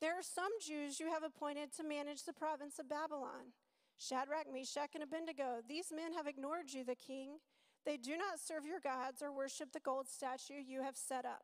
There 0.00 0.16
are 0.16 0.22
some 0.22 0.54
Jews 0.64 1.00
you 1.00 1.10
have 1.10 1.24
appointed 1.24 1.74
to 1.74 1.82
manage 1.82 2.22
the 2.22 2.32
province 2.32 2.78
of 2.78 2.88
Babylon 2.88 3.58
Shadrach, 3.98 4.46
Meshach, 4.46 4.94
and 4.94 5.02
Abednego. 5.02 5.66
These 5.68 5.90
men 5.90 6.12
have 6.12 6.28
ignored 6.28 6.70
you, 6.70 6.84
the 6.84 6.94
king. 6.94 7.38
They 7.84 7.96
do 7.96 8.16
not 8.16 8.38
serve 8.38 8.64
your 8.64 8.78
gods 8.78 9.20
or 9.20 9.32
worship 9.32 9.72
the 9.72 9.80
gold 9.80 10.06
statue 10.06 10.62
you 10.64 10.82
have 10.82 10.96
set 10.96 11.24
up. 11.24 11.42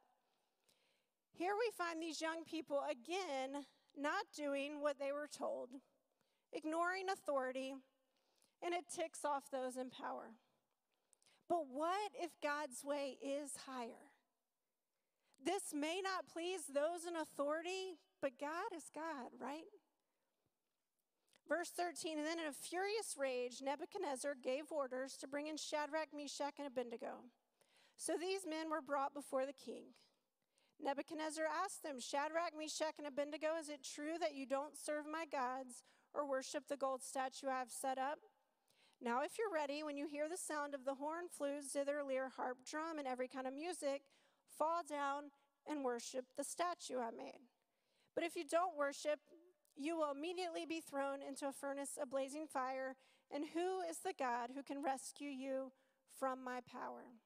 Here 1.36 1.52
we 1.58 1.70
find 1.76 2.00
these 2.00 2.20
young 2.20 2.44
people 2.44 2.80
again 2.88 3.64
not 3.98 4.24
doing 4.36 4.80
what 4.80 4.98
they 5.00 5.10
were 5.10 5.26
told, 5.26 5.70
ignoring 6.52 7.08
authority, 7.12 7.74
and 8.62 8.72
it 8.72 8.84
ticks 8.94 9.24
off 9.24 9.50
those 9.50 9.76
in 9.76 9.90
power. 9.90 10.30
But 11.48 11.66
what 11.70 12.12
if 12.14 12.30
God's 12.40 12.84
way 12.84 13.18
is 13.20 13.50
higher? 13.66 14.12
This 15.44 15.74
may 15.74 16.00
not 16.02 16.32
please 16.32 16.62
those 16.72 17.04
in 17.06 17.16
authority, 17.16 17.98
but 18.22 18.38
God 18.40 18.72
is 18.74 18.84
God, 18.94 19.30
right? 19.38 19.68
Verse 21.48 21.68
13, 21.76 22.16
and 22.16 22.26
then 22.26 22.38
in 22.38 22.46
a 22.46 22.52
furious 22.52 23.16
rage, 23.18 23.60
Nebuchadnezzar 23.60 24.36
gave 24.42 24.70
orders 24.70 25.16
to 25.18 25.28
bring 25.28 25.48
in 25.48 25.58
Shadrach, 25.58 26.08
Meshach, 26.16 26.54
and 26.58 26.66
Abednego. 26.66 27.24
So 27.98 28.14
these 28.18 28.46
men 28.48 28.70
were 28.70 28.80
brought 28.80 29.12
before 29.12 29.44
the 29.44 29.52
king. 29.52 29.92
Nebuchadnezzar 30.84 31.46
asked 31.64 31.82
them, 31.82 31.98
Shadrach, 31.98 32.52
Meshach, 32.58 32.94
and 32.98 33.06
Abednego, 33.06 33.56
is 33.58 33.70
it 33.70 33.82
true 33.82 34.20
that 34.20 34.34
you 34.34 34.44
don't 34.44 34.76
serve 34.76 35.06
my 35.10 35.24
gods 35.24 35.82
or 36.12 36.28
worship 36.28 36.68
the 36.68 36.76
gold 36.76 37.02
statue 37.02 37.48
I 37.48 37.58
have 37.58 37.70
set 37.70 37.96
up? 37.96 38.18
Now, 39.00 39.22
if 39.22 39.38
you're 39.38 39.52
ready, 39.52 39.82
when 39.82 39.96
you 39.96 40.06
hear 40.06 40.28
the 40.28 40.36
sound 40.36 40.74
of 40.74 40.84
the 40.84 40.96
horn, 40.96 41.24
flute, 41.34 41.64
zither, 41.64 42.02
lyre, 42.06 42.30
harp, 42.36 42.58
drum, 42.68 42.98
and 42.98 43.08
every 43.08 43.28
kind 43.28 43.46
of 43.46 43.54
music, 43.54 44.02
fall 44.58 44.82
down 44.86 45.30
and 45.66 45.82
worship 45.82 46.26
the 46.36 46.44
statue 46.44 46.98
I 47.00 47.10
made. 47.16 47.40
But 48.14 48.24
if 48.24 48.36
you 48.36 48.44
don't 48.44 48.76
worship, 48.76 49.20
you 49.76 49.96
will 49.96 50.12
immediately 50.12 50.66
be 50.66 50.82
thrown 50.82 51.22
into 51.26 51.48
a 51.48 51.52
furnace 51.52 51.98
of 52.00 52.10
blazing 52.10 52.46
fire. 52.46 52.94
And 53.34 53.44
who 53.54 53.80
is 53.80 53.98
the 54.04 54.14
God 54.16 54.50
who 54.54 54.62
can 54.62 54.82
rescue 54.82 55.30
you 55.30 55.72
from 56.18 56.44
my 56.44 56.60
power? 56.70 57.16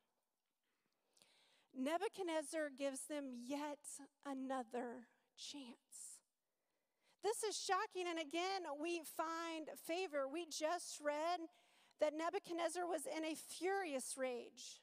Nebuchadnezzar 1.77 2.71
gives 2.77 3.01
them 3.09 3.31
yet 3.47 3.79
another 4.27 5.07
chance. 5.37 6.19
This 7.23 7.43
is 7.43 7.57
shocking. 7.57 8.07
And 8.09 8.19
again, 8.19 8.63
we 8.81 9.01
find 9.17 9.69
favor. 9.87 10.27
We 10.31 10.47
just 10.47 11.01
read 11.03 11.41
that 12.01 12.15
Nebuchadnezzar 12.17 12.87
was 12.87 13.03
in 13.07 13.25
a 13.25 13.35
furious 13.35 14.15
rage, 14.17 14.81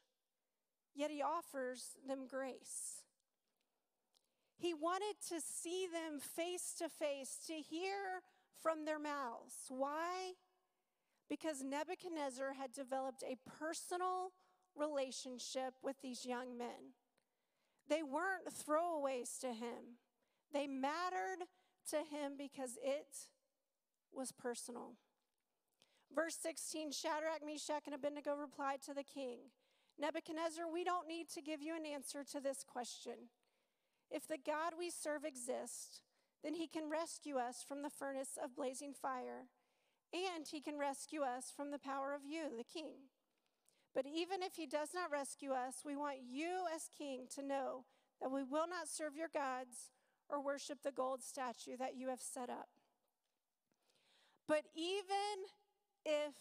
yet 0.93 1.11
he 1.11 1.21
offers 1.21 1.95
them 2.07 2.27
grace. 2.27 3.03
He 4.57 4.73
wanted 4.73 5.15
to 5.29 5.41
see 5.41 5.87
them 5.87 6.19
face 6.19 6.73
to 6.79 6.89
face, 6.89 7.37
to 7.47 7.53
hear 7.53 8.21
from 8.61 8.85
their 8.85 8.99
mouths. 8.99 9.65
Why? 9.69 10.33
Because 11.29 11.63
Nebuchadnezzar 11.63 12.53
had 12.53 12.71
developed 12.71 13.23
a 13.23 13.37
personal 13.59 14.31
relationship 14.77 15.73
with 15.83 15.95
these 16.01 16.25
young 16.25 16.57
men. 16.57 16.93
They 17.87 18.03
weren't 18.03 18.47
throwaways 18.47 19.39
to 19.41 19.47
him, 19.47 19.99
they 20.53 20.67
mattered 20.67 21.45
to 21.89 21.97
him 21.97 22.33
because 22.37 22.77
it 22.83 23.27
was 24.13 24.31
personal. 24.31 24.93
Verse 26.13 26.37
16 26.41 26.91
Shadrach, 26.91 27.45
Meshach, 27.45 27.83
and 27.85 27.95
Abednego 27.95 28.35
replied 28.35 28.81
to 28.83 28.93
the 28.93 29.03
king 29.03 29.39
Nebuchadnezzar, 29.99 30.65
we 30.71 30.83
don't 30.83 31.07
need 31.07 31.29
to 31.29 31.41
give 31.41 31.61
you 31.61 31.75
an 31.75 31.85
answer 31.85 32.23
to 32.31 32.41
this 32.41 32.63
question. 32.63 33.29
If 34.11 34.27
the 34.27 34.37
God 34.37 34.73
we 34.77 34.89
serve 34.89 35.23
exists, 35.23 36.01
then 36.43 36.53
he 36.53 36.67
can 36.67 36.89
rescue 36.89 37.37
us 37.37 37.63
from 37.67 37.81
the 37.81 37.89
furnace 37.89 38.37
of 38.41 38.55
blazing 38.55 38.93
fire, 38.93 39.47
and 40.13 40.47
he 40.47 40.61
can 40.61 40.77
rescue 40.77 41.21
us 41.21 41.51
from 41.55 41.71
the 41.71 41.79
power 41.79 42.13
of 42.13 42.21
you, 42.25 42.43
the 42.57 42.63
king. 42.63 43.09
But 43.95 44.05
even 44.05 44.43
if 44.43 44.55
he 44.55 44.67
does 44.67 44.89
not 44.93 45.09
rescue 45.09 45.51
us, 45.51 45.75
we 45.85 45.95
want 45.95 46.17
you 46.29 46.65
as 46.75 46.89
king 46.97 47.27
to 47.33 47.41
know 47.41 47.85
that 48.21 48.29
we 48.29 48.43
will 48.43 48.67
not 48.67 48.89
serve 48.89 49.15
your 49.15 49.29
gods 49.33 49.91
or 50.29 50.43
worship 50.43 50.79
the 50.83 50.91
gold 50.91 51.23
statue 51.23 51.77
that 51.77 51.95
you 51.95 52.09
have 52.09 52.19
set 52.19 52.49
up. 52.49 52.67
But 54.47 54.63
even 54.75 55.47
if 56.05 56.33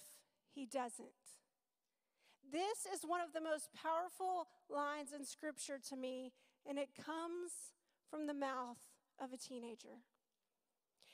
he 0.52 0.66
doesn't, 0.66 1.08
this 2.52 2.86
is 2.92 3.02
one 3.06 3.20
of 3.20 3.32
the 3.32 3.40
most 3.40 3.70
powerful 3.72 4.48
lines 4.68 5.12
in 5.16 5.24
scripture 5.24 5.78
to 5.88 5.96
me, 5.96 6.32
and 6.68 6.78
it 6.78 6.90
comes 6.94 7.72
from 8.10 8.26
the 8.26 8.34
mouth 8.34 8.78
of 9.20 9.32
a 9.32 9.36
teenager. 9.36 10.02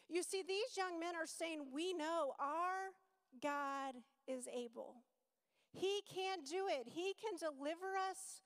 You 0.09 0.23
see, 0.23 0.43
these 0.47 0.77
young 0.77 0.99
men 0.99 1.15
are 1.15 1.27
saying, 1.27 1.67
We 1.73 1.93
know 1.93 2.33
our 2.41 2.91
God 3.41 3.95
is 4.27 4.49
able. 4.49 4.97
He 5.73 6.03
can 6.13 6.39
do 6.49 6.67
it. 6.69 6.89
He 6.89 7.15
can 7.15 7.39
deliver 7.39 7.97
us 7.97 8.43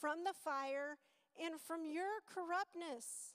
from 0.00 0.24
the 0.24 0.34
fire 0.34 0.98
and 1.42 1.60
from 1.60 1.84
your 1.84 2.20
corruptness. 2.26 3.34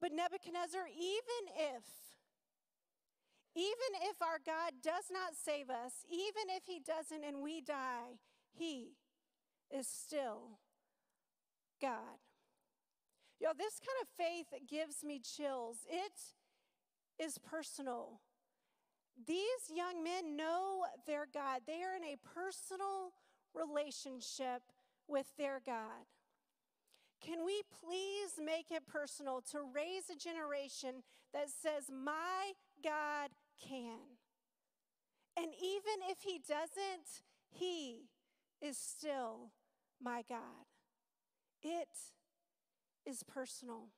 But 0.00 0.12
Nebuchadnezzar, 0.12 0.86
even 0.88 1.52
if, 1.56 1.84
Even 3.54 4.08
if 4.08 4.22
our 4.22 4.38
God 4.44 4.74
does 4.82 5.10
not 5.10 5.34
save 5.34 5.68
us, 5.68 6.06
even 6.08 6.48
if 6.54 6.64
He 6.66 6.78
doesn't 6.78 7.24
and 7.24 7.42
we 7.42 7.60
die, 7.60 8.20
He 8.52 8.94
is 9.70 9.88
still 9.88 10.60
God. 11.80 12.22
Yo, 13.40 13.48
this 13.56 13.80
kind 13.80 13.98
of 14.02 14.08
faith 14.16 14.46
gives 14.68 15.02
me 15.02 15.20
chills. 15.20 15.78
It 15.88 16.34
is 17.22 17.38
personal. 17.38 18.20
These 19.26 19.72
young 19.74 20.04
men 20.04 20.36
know 20.36 20.84
their 21.06 21.26
God, 21.32 21.62
they 21.66 21.82
are 21.82 21.96
in 21.96 22.04
a 22.04 22.16
personal 22.34 23.12
relationship 23.54 24.62
with 25.08 25.26
their 25.36 25.60
God. 25.64 26.06
Can 27.20 27.44
we 27.44 27.62
please 27.84 28.38
make 28.42 28.70
it 28.70 28.86
personal 28.86 29.40
to 29.50 29.58
raise 29.74 30.08
a 30.10 30.16
generation 30.16 31.02
that 31.32 31.48
says, 31.50 31.90
My 31.92 32.52
God 32.82 33.30
can? 33.60 34.18
And 35.36 35.48
even 35.54 36.08
if 36.08 36.18
He 36.22 36.38
doesn't, 36.38 37.22
He 37.50 38.08
is 38.62 38.76
still 38.76 39.50
my 40.02 40.22
God. 40.28 40.66
It 41.62 41.88
is 43.04 43.22
personal. 43.24 43.88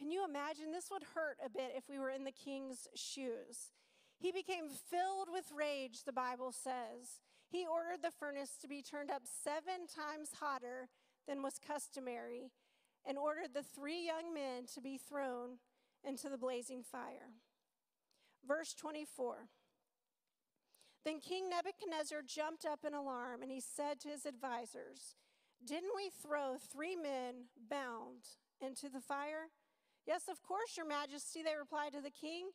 Can 0.00 0.10
you 0.10 0.24
imagine? 0.24 0.72
This 0.72 0.88
would 0.90 1.02
hurt 1.14 1.36
a 1.44 1.50
bit 1.50 1.74
if 1.76 1.84
we 1.86 1.98
were 1.98 2.08
in 2.08 2.24
the 2.24 2.32
king's 2.32 2.88
shoes. 2.96 3.70
He 4.18 4.32
became 4.32 4.64
filled 4.70 5.28
with 5.30 5.52
rage, 5.54 6.04
the 6.06 6.12
Bible 6.12 6.52
says. 6.52 7.20
He 7.50 7.66
ordered 7.66 8.00
the 8.02 8.10
furnace 8.10 8.56
to 8.62 8.66
be 8.66 8.80
turned 8.80 9.10
up 9.10 9.24
seven 9.26 9.86
times 9.86 10.30
hotter 10.40 10.88
than 11.28 11.42
was 11.42 11.58
customary 11.58 12.50
and 13.06 13.18
ordered 13.18 13.52
the 13.52 13.62
three 13.62 14.02
young 14.06 14.32
men 14.32 14.64
to 14.72 14.80
be 14.80 14.96
thrown 14.96 15.58
into 16.02 16.30
the 16.30 16.38
blazing 16.38 16.82
fire. 16.82 17.36
Verse 18.48 18.72
24. 18.72 19.48
Then 21.04 21.20
King 21.20 21.50
Nebuchadnezzar 21.50 22.22
jumped 22.26 22.64
up 22.64 22.86
in 22.86 22.94
alarm 22.94 23.42
and 23.42 23.50
he 23.50 23.60
said 23.60 24.00
to 24.00 24.08
his 24.08 24.24
advisors, 24.24 25.16
Didn't 25.62 25.92
we 25.94 26.08
throw 26.22 26.56
three 26.56 26.96
men 26.96 27.48
bound 27.68 28.24
into 28.62 28.88
the 28.88 29.00
fire? 29.00 29.48
Yes, 30.06 30.22
of 30.30 30.42
course, 30.42 30.76
Your 30.76 30.86
Majesty, 30.86 31.42
they 31.42 31.56
replied 31.58 31.92
to 31.92 32.00
the 32.00 32.10
king. 32.10 32.50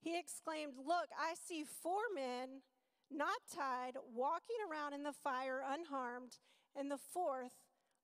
He 0.00 0.18
exclaimed, 0.18 0.74
Look, 0.76 1.08
I 1.18 1.34
see 1.34 1.64
four 1.64 2.08
men 2.14 2.62
not 3.10 3.38
tied, 3.54 3.96
walking 4.12 4.56
around 4.70 4.92
in 4.92 5.02
the 5.02 5.12
fire 5.12 5.62
unharmed, 5.66 6.38
and 6.74 6.90
the 6.90 6.98
fourth 6.98 7.54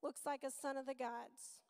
looks 0.03 0.25
like 0.25 0.43
a 0.45 0.51
son 0.51 0.77
of 0.77 0.87
the 0.87 0.95
gods. 0.95 1.61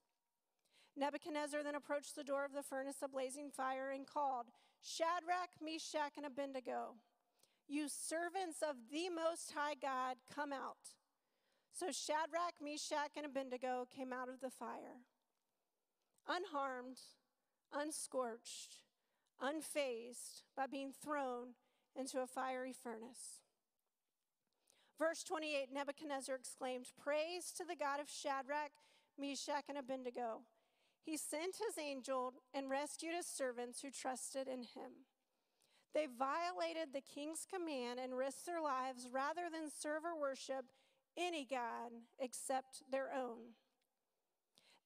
Nebuchadnezzar 0.97 1.63
then 1.63 1.75
approached 1.75 2.17
the 2.17 2.25
door 2.25 2.45
of 2.45 2.53
the 2.53 2.63
furnace 2.63 3.03
of 3.03 3.13
blazing 3.13 3.51
fire 3.51 3.91
and 3.91 4.07
called, 4.07 4.47
Shadrach, 4.83 5.57
Meshach, 5.63 6.13
and 6.17 6.27
Abednego. 6.27 6.97
You 7.67 7.89
servants 7.89 8.59
of 8.61 8.77
the 8.91 9.09
Most 9.09 9.53
High 9.55 9.77
God, 9.81 10.17
come 10.35 10.53
out. 10.53 10.93
So 11.73 11.87
Shadrach, 11.87 12.61
Meshach, 12.61 13.17
and 13.17 13.25
Abednego 13.25 13.87
came 13.89 14.13
out 14.13 14.29
of 14.29 14.41
the 14.41 14.51
fire, 14.51 15.01
unharmed, 16.29 16.99
unscorched, 17.73 18.81
unfazed 19.43 20.43
by 20.57 20.67
being 20.67 20.93
thrown 20.93 21.55
into 21.97 22.21
a 22.21 22.27
fiery 22.27 22.73
furnace. 22.73 23.43
Verse 24.99 25.25
28 25.25 25.69
Nebuchadnezzar 25.73 26.37
exclaimed, 26.37 26.87
Praise 27.03 27.53
to 27.57 27.65
the 27.65 27.77
God 27.77 28.01
of 28.01 28.09
Shadrach, 28.09 28.73
Meshach, 29.19 29.65
and 29.69 29.79
Abednego. 29.79 30.43
He 31.05 31.17
sent 31.17 31.57
his 31.57 31.83
angel 31.83 32.35
and 32.55 32.71
rescued 32.71 33.15
his 33.15 33.27
servants 33.27 33.83
who 33.83 33.91
trusted 33.91 34.47
in 34.47 34.61
him. 34.61 35.09
They 35.95 36.07
violated 36.07 36.93
the 36.93 37.03
king's 37.03 37.47
command 37.53 37.99
and 37.99 38.17
risked 38.17 38.47
their 38.47 38.63
lives 38.63 39.09
rather 39.13 39.51
than 39.53 39.71
serve 39.71 40.05
or 40.05 40.19
worship 40.19 40.67
any 41.17 41.45
God 41.45 41.93
except 42.19 42.83
their 42.91 43.13
own. 43.13 43.55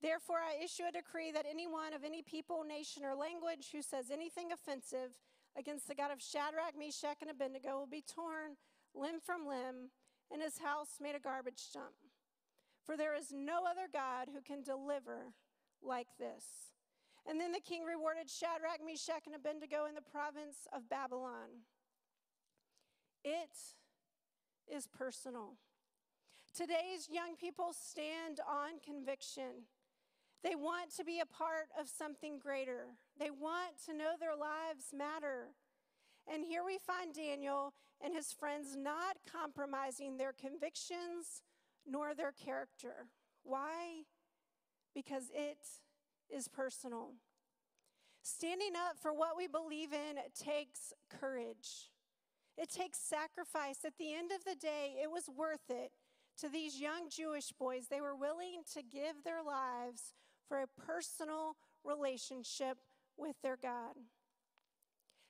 Therefore, 0.02 0.38
I 0.38 0.62
issue 0.62 0.85
a 0.88 0.92
decree 0.92 1.32
that 1.32 1.46
anyone 1.48 1.94
of 1.94 2.04
any 2.04 2.22
people, 2.22 2.64
nation, 2.64 3.02
or 3.04 3.14
language 3.14 3.70
who 3.72 3.82
says 3.82 4.11
anything 4.11 4.52
offensive 4.52 5.16
against 5.56 5.88
the 5.88 5.94
God 5.94 6.11
of 6.11 6.20
Shadrach, 6.20 6.76
Meshach, 6.78 7.22
and 7.22 7.30
Abednego 7.30 7.78
will 7.78 7.87
be 7.87 8.04
torn 8.04 8.56
limb 8.94 9.20
from 9.24 9.46
limb, 9.46 9.90
and 10.30 10.42
his 10.42 10.59
house 10.59 11.00
made 11.00 11.14
a 11.14 11.20
garbage 11.20 11.72
dump. 11.72 11.96
For 12.85 12.96
there 12.96 13.16
is 13.16 13.32
no 13.32 13.64
other 13.68 13.88
God 13.92 14.28
who 14.32 14.40
can 14.40 14.62
deliver 14.62 15.32
like 15.82 16.09
this. 16.18 16.72
And 17.28 17.40
then 17.40 17.52
the 17.52 17.61
king 17.61 17.82
rewarded 17.82 18.30
Shadrach, 18.30 18.85
Meshach, 18.85 19.26
and 19.26 19.35
Abednego 19.35 19.87
in 19.88 19.94
the 19.94 20.00
province 20.00 20.68
of 20.72 20.88
Babylon. 20.88 21.66
It 23.24 23.50
is 24.72 24.87
personal. 24.87 25.56
Today's 26.54 27.09
young 27.11 27.35
people 27.37 27.72
stand 27.72 28.38
on 28.48 28.78
conviction. 28.85 29.66
They 30.42 30.55
want 30.55 30.94
to 30.96 31.05
be 31.05 31.20
a 31.20 31.27
part 31.27 31.68
of 31.79 31.88
something 31.88 32.38
greater. 32.38 32.87
They 33.18 33.31
want 33.31 33.83
to 33.87 33.94
know 33.94 34.12
their 34.18 34.37
lives 34.37 34.92
matter. 34.96 35.49
And 36.33 36.44
here 36.44 36.62
we 36.64 36.79
find 36.79 37.14
Daniel 37.14 37.72
and 38.01 38.14
his 38.14 38.33
friends 38.33 38.77
not 38.77 39.16
compromising 39.31 40.16
their 40.16 40.33
convictions 40.33 41.42
nor 41.87 42.14
their 42.14 42.33
character. 42.33 43.09
Why? 43.42 44.05
Because 44.94 45.31
it 45.35 45.59
is 46.29 46.49
personal. 46.49 47.12
Standing 48.22 48.75
up 48.75 48.99
for 49.01 49.12
what 49.12 49.37
we 49.37 49.46
believe 49.46 49.92
in 49.92 50.16
takes 50.35 50.92
courage. 51.09 51.90
It 52.59 52.70
takes 52.70 52.99
sacrifice. 52.99 53.85
At 53.85 53.99
the 53.99 54.14
end 54.14 54.33
of 54.33 54.44
the 54.44 54.57
day, 54.57 54.96
it 55.01 55.11
was 55.11 55.29
worth 55.29 55.70
it 55.70 55.92
to 56.38 56.49
these 56.49 56.81
young 56.81 57.09
Jewish 57.09 57.53
boys. 57.53 57.87
They 57.88 58.01
were 58.01 58.16
willing 58.16 58.62
to 58.75 58.83
give 58.83 59.22
their 59.25 59.42
lives 59.42 60.14
for 60.48 60.62
a 60.62 60.80
personal 60.80 61.56
relationship 61.85 62.78
with 63.16 63.37
their 63.42 63.56
God. 63.61 63.94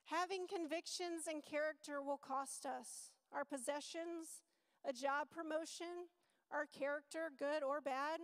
Having 0.07 0.47
convictions 0.49 1.27
and 1.29 1.45
character 1.45 2.01
will 2.03 2.19
cost 2.19 2.65
us 2.65 3.11
our 3.33 3.45
possessions, 3.45 4.43
a 4.89 4.93
job 4.93 5.29
promotion, 5.31 6.09
our 6.53 6.67
character, 6.67 7.31
good 7.37 7.63
or 7.63 7.81
bad. 7.81 8.21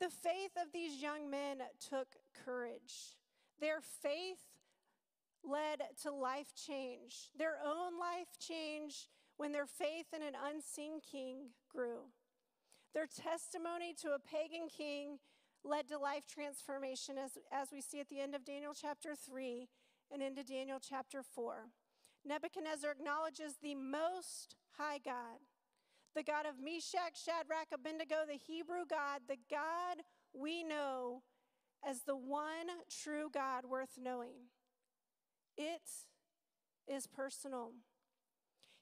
The 0.00 0.08
faith 0.08 0.52
of 0.56 0.72
these 0.72 1.02
young 1.02 1.30
men 1.30 1.58
took 1.80 2.08
courage. 2.44 3.16
Their 3.60 3.80
faith 3.80 4.38
led 5.44 5.82
to 6.02 6.12
life 6.12 6.52
change, 6.54 7.30
their 7.36 7.56
own 7.64 7.98
life 7.98 8.38
change 8.38 9.08
when 9.36 9.52
their 9.52 9.66
faith 9.66 10.06
in 10.14 10.22
an 10.22 10.34
unseen 10.40 11.00
king 11.00 11.50
grew. 11.68 12.10
Their 12.94 13.06
testimony 13.06 13.94
to 14.02 14.10
a 14.10 14.18
pagan 14.18 14.68
king 14.68 15.18
led 15.64 15.88
to 15.88 15.98
life 15.98 16.26
transformation, 16.26 17.16
as, 17.18 17.32
as 17.52 17.68
we 17.72 17.80
see 17.80 18.00
at 18.00 18.08
the 18.08 18.20
end 18.20 18.34
of 18.34 18.44
Daniel 18.44 18.72
chapter 18.74 19.14
3 19.14 19.68
and 20.10 20.22
into 20.22 20.42
Daniel 20.42 20.78
chapter 20.80 21.22
4. 21.22 21.68
Nebuchadnezzar 22.24 22.90
acknowledges 22.90 23.56
the 23.62 23.74
most 23.74 24.56
high 24.76 24.98
God 25.04 25.40
the 26.14 26.22
God 26.22 26.46
of 26.46 26.62
Meshach, 26.62 27.16
Shadrach, 27.24 27.68
Abednego, 27.72 28.16
the 28.26 28.36
Hebrew 28.36 28.84
God, 28.88 29.22
the 29.28 29.38
God 29.50 30.04
we 30.34 30.62
know 30.62 31.22
as 31.86 32.02
the 32.02 32.16
one 32.16 32.68
true 32.90 33.28
God 33.32 33.64
worth 33.68 33.98
knowing. 33.98 34.50
It 35.56 35.88
is 36.86 37.06
personal. 37.06 37.72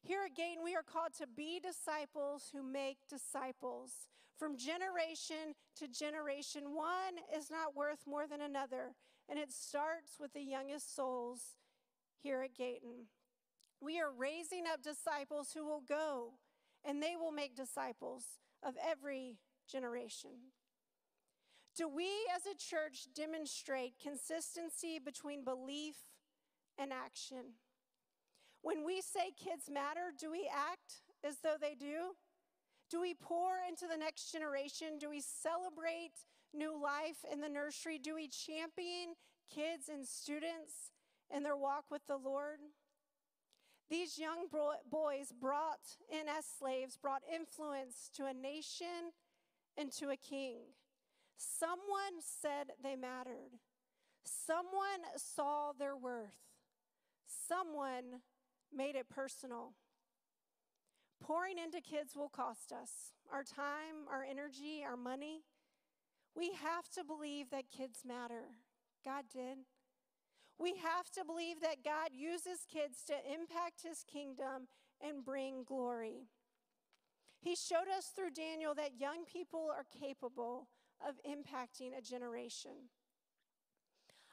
Here 0.03 0.25
again, 0.25 0.59
we 0.65 0.75
are 0.75 0.83
called 0.83 1.13
to 1.19 1.27
be 1.27 1.61
disciples 1.61 2.51
who 2.53 2.63
make 2.63 2.99
disciples. 3.09 4.09
From 4.39 4.57
generation 4.57 5.55
to 5.77 5.87
generation, 5.87 6.75
one 6.75 7.21
is 7.37 7.51
not 7.51 7.77
worth 7.77 8.07
more 8.07 8.27
than 8.27 8.41
another, 8.41 8.95
and 9.29 9.39
it 9.39 9.53
starts 9.53 10.19
with 10.19 10.33
the 10.33 10.43
youngest 10.43 10.97
souls 10.97 11.57
here 12.23 12.43
at 12.43 12.57
Gayton. 12.57 13.09
We 13.81 14.01
are 14.01 14.11
raising 14.11 14.65
up 14.71 14.83
disciples 14.83 15.53
who 15.53 15.65
will 15.65 15.83
go 15.87 16.35
and 16.85 17.03
they 17.03 17.17
will 17.17 17.33
make 17.33 17.55
disciples 17.55 18.25
of 18.63 18.75
every 18.83 19.39
generation. 19.71 20.31
Do 21.77 21.89
we 21.89 22.09
as 22.35 22.47
a 22.47 22.57
church 22.57 23.07
demonstrate 23.15 23.95
consistency 24.03 24.99
between 24.99 25.45
belief 25.45 25.97
and 26.79 26.93
action? 26.93 27.55
When 28.62 28.85
we 28.85 29.01
say 29.01 29.33
kids 29.37 29.70
matter, 29.70 30.12
do 30.18 30.31
we 30.31 30.49
act 30.53 31.03
as 31.25 31.38
though 31.42 31.57
they 31.61 31.75
do? 31.75 32.14
Do 32.90 33.01
we 33.01 33.14
pour 33.14 33.53
into 33.66 33.87
the 33.87 33.96
next 33.96 34.33
generation? 34.33 34.99
Do 34.99 35.09
we 35.09 35.20
celebrate 35.20 36.27
new 36.53 36.81
life 36.81 37.25
in 37.31 37.40
the 37.40 37.49
nursery? 37.49 37.99
Do 37.99 38.14
we 38.16 38.29
champion 38.29 39.14
kids 39.53 39.88
and 39.88 40.07
students 40.07 40.90
in 41.35 41.42
their 41.42 41.57
walk 41.57 41.85
with 41.90 42.03
the 42.07 42.16
Lord? 42.16 42.59
These 43.88 44.18
young 44.18 44.46
boys 44.90 45.33
brought 45.40 45.96
in 46.11 46.29
as 46.29 46.44
slaves, 46.46 46.96
brought 46.96 47.23
influence 47.33 48.11
to 48.14 48.27
a 48.27 48.35
nation 48.35 49.12
and 49.77 49.90
to 49.92 50.11
a 50.11 50.16
king. 50.16 50.59
Someone 51.37 52.20
said 52.20 52.73
they 52.83 52.94
mattered. 52.94 53.59
Someone 54.25 55.03
saw 55.16 55.73
their 55.73 55.96
worth. 55.96 56.37
Someone 57.27 58.20
made 58.75 58.97
it 58.97 59.09
personal. 59.09 59.73
Pouring 61.23 61.59
into 61.59 61.81
kids 61.81 62.17
will 62.17 62.29
cost 62.29 62.73
us 62.73 63.13
our 63.33 63.43
time, 63.43 64.09
our 64.11 64.25
energy, 64.29 64.83
our 64.87 64.97
money. 64.97 65.43
We 66.35 66.53
have 66.53 66.89
to 66.95 67.05
believe 67.05 67.51
that 67.51 67.71
kids 67.71 68.01
matter. 68.07 68.45
God 69.05 69.25
did. 69.33 69.59
We 70.59 70.75
have 70.77 71.11
to 71.13 71.25
believe 71.25 71.61
that 71.63 71.85
God 71.85 72.11
uses 72.13 72.67
kids 72.71 73.05
to 73.07 73.15
impact 73.15 73.83
his 73.83 74.05
kingdom 74.11 74.69
and 75.01 75.25
bring 75.25 75.65
glory. 75.65 76.29
He 77.41 77.57
showed 77.57 77.89
us 77.97 78.13
through 78.15 78.31
Daniel 78.31 78.75
that 78.75 79.01
young 79.01 79.25
people 79.25 79.71
are 79.75 79.87
capable 79.99 80.69
of 81.07 81.15
impacting 81.25 81.97
a 81.97 82.03
generation. 82.03 82.91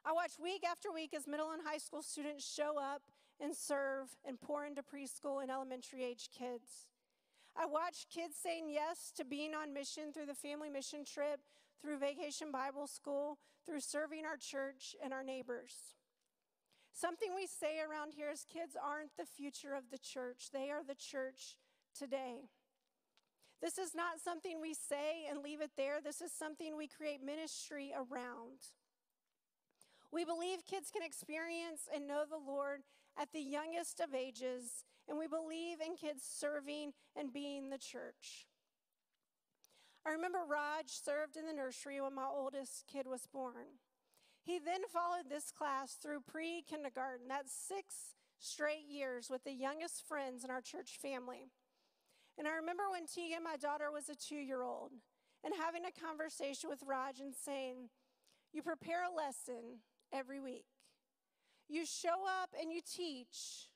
I 0.05 0.11
watch 0.11 0.33
week 0.41 0.63
after 0.69 0.91
week 0.91 1.13
as 1.15 1.27
middle 1.27 1.51
and 1.51 1.61
high 1.65 1.77
school 1.77 2.01
students 2.01 2.45
show 2.45 2.77
up 2.77 3.03
and 3.41 3.55
serve 3.55 4.15
and 4.25 4.39
pour 4.39 4.65
into 4.65 4.81
preschool 4.81 5.41
and 5.41 5.51
elementary 5.51 6.03
age 6.03 6.29
kids. 6.37 6.87
I 7.55 7.65
watch 7.65 8.07
kids 8.13 8.35
saying 8.41 8.69
yes 8.69 9.11
to 9.15 9.25
being 9.25 9.53
on 9.53 9.73
mission 9.73 10.13
through 10.13 10.27
the 10.27 10.35
family 10.35 10.69
mission 10.69 11.03
trip, 11.03 11.39
through 11.81 11.99
vacation 11.99 12.51
Bible 12.51 12.87
school, 12.87 13.37
through 13.65 13.79
serving 13.79 14.25
our 14.25 14.37
church 14.37 14.95
and 15.03 15.13
our 15.13 15.23
neighbors. 15.23 15.73
Something 16.93 17.29
we 17.35 17.45
say 17.45 17.79
around 17.79 18.13
here 18.15 18.31
is 18.31 18.45
kids 18.51 18.75
aren't 18.75 19.15
the 19.17 19.25
future 19.25 19.73
of 19.75 19.91
the 19.91 19.97
church, 19.97 20.49
they 20.51 20.69
are 20.69 20.83
the 20.83 20.95
church 20.95 21.57
today. 21.97 22.49
This 23.61 23.77
is 23.77 23.95
not 23.95 24.19
something 24.23 24.61
we 24.61 24.73
say 24.75 25.25
and 25.29 25.41
leave 25.41 25.61
it 25.61 25.71
there. 25.75 25.97
This 26.03 26.21
is 26.21 26.31
something 26.31 26.77
we 26.77 26.87
create 26.87 27.23
ministry 27.23 27.91
around. 27.95 28.69
We 30.11 30.25
believe 30.25 30.59
kids 30.65 30.91
can 30.91 31.01
experience 31.01 31.89
and 31.93 32.07
know 32.07 32.23
the 32.29 32.37
Lord 32.37 32.81
at 33.19 33.31
the 33.31 33.41
youngest 33.41 33.99
of 33.99 34.13
ages, 34.13 34.85
and 35.07 35.17
we 35.17 35.27
believe 35.27 35.81
in 35.81 35.95
kids 35.95 36.23
serving 36.23 36.93
and 37.15 37.33
being 37.33 37.69
the 37.69 37.77
church. 37.77 38.47
I 40.05 40.11
remember 40.11 40.39
Raj 40.47 40.85
served 40.87 41.35
in 41.35 41.45
the 41.45 41.53
nursery 41.53 41.99
when 41.99 42.15
my 42.15 42.27
oldest 42.33 42.85
kid 42.87 43.07
was 43.07 43.27
born. 43.31 43.81
He 44.41 44.59
then 44.59 44.81
followed 44.93 45.29
this 45.29 45.51
class 45.51 45.93
through 46.01 46.21
pre 46.25 46.61
kindergarten. 46.61 47.27
That's 47.27 47.51
six 47.51 48.15
straight 48.39 48.87
years 48.87 49.29
with 49.29 49.43
the 49.43 49.51
youngest 49.51 50.07
friends 50.07 50.45
in 50.45 50.51
our 50.51 50.61
church 50.61 50.97
family. 51.01 51.49
And 52.37 52.47
I 52.47 52.51
remember 52.51 52.83
when 52.89 53.07
Tegan, 53.07 53.43
my 53.43 53.57
daughter, 53.57 53.91
was 53.91 54.07
a 54.07 54.15
two 54.15 54.35
year 54.35 54.61
old, 54.63 54.91
and 55.43 55.53
having 55.59 55.83
a 55.85 55.99
conversation 55.99 56.69
with 56.69 56.83
Raj 56.85 57.19
and 57.19 57.33
saying, 57.35 57.89
You 58.53 58.61
prepare 58.61 59.03
a 59.03 59.13
lesson 59.13 59.81
every 60.13 60.39
week. 60.39 60.65
You 61.69 61.85
show 61.85 62.25
up 62.41 62.49
and 62.59 62.71
you 62.71 62.81
teach 62.81 63.67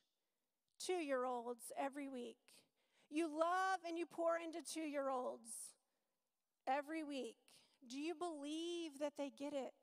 two 0.80 0.93
year 0.93 1.25
olds 1.25 1.71
every 1.77 2.08
week. 2.08 2.38
You 3.10 3.27
love 3.27 3.80
and 3.88 3.97
you 3.97 4.06
pour 4.06 4.38
into 4.38 4.60
two 4.62 4.88
year 4.88 5.10
olds 5.10 5.49
every 6.67 7.04
week. 7.04 7.36
Do 7.89 7.99
you 7.99 8.13
believe 8.15 8.99
that 8.99 9.13
they 9.17 9.32
get 9.38 9.54
it? 9.54 9.73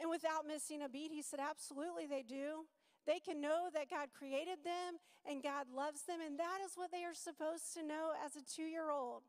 And 0.00 0.08
without 0.08 0.46
missing 0.46 0.82
a 0.82 0.88
beat, 0.88 1.10
he 1.10 1.22
said, 1.22 1.40
Absolutely, 1.40 2.06
they 2.06 2.22
do. 2.22 2.66
They 3.06 3.18
can 3.18 3.40
know 3.40 3.68
that 3.72 3.90
God 3.90 4.08
created 4.16 4.58
them 4.64 5.00
and 5.28 5.42
God 5.42 5.66
loves 5.74 6.02
them, 6.02 6.18
and 6.24 6.38
that 6.38 6.58
is 6.64 6.72
what 6.76 6.92
they 6.92 7.04
are 7.04 7.14
supposed 7.14 7.74
to 7.74 7.82
know 7.82 8.12
as 8.24 8.36
a 8.36 8.44
two 8.44 8.68
year 8.68 8.90
old. 8.90 9.22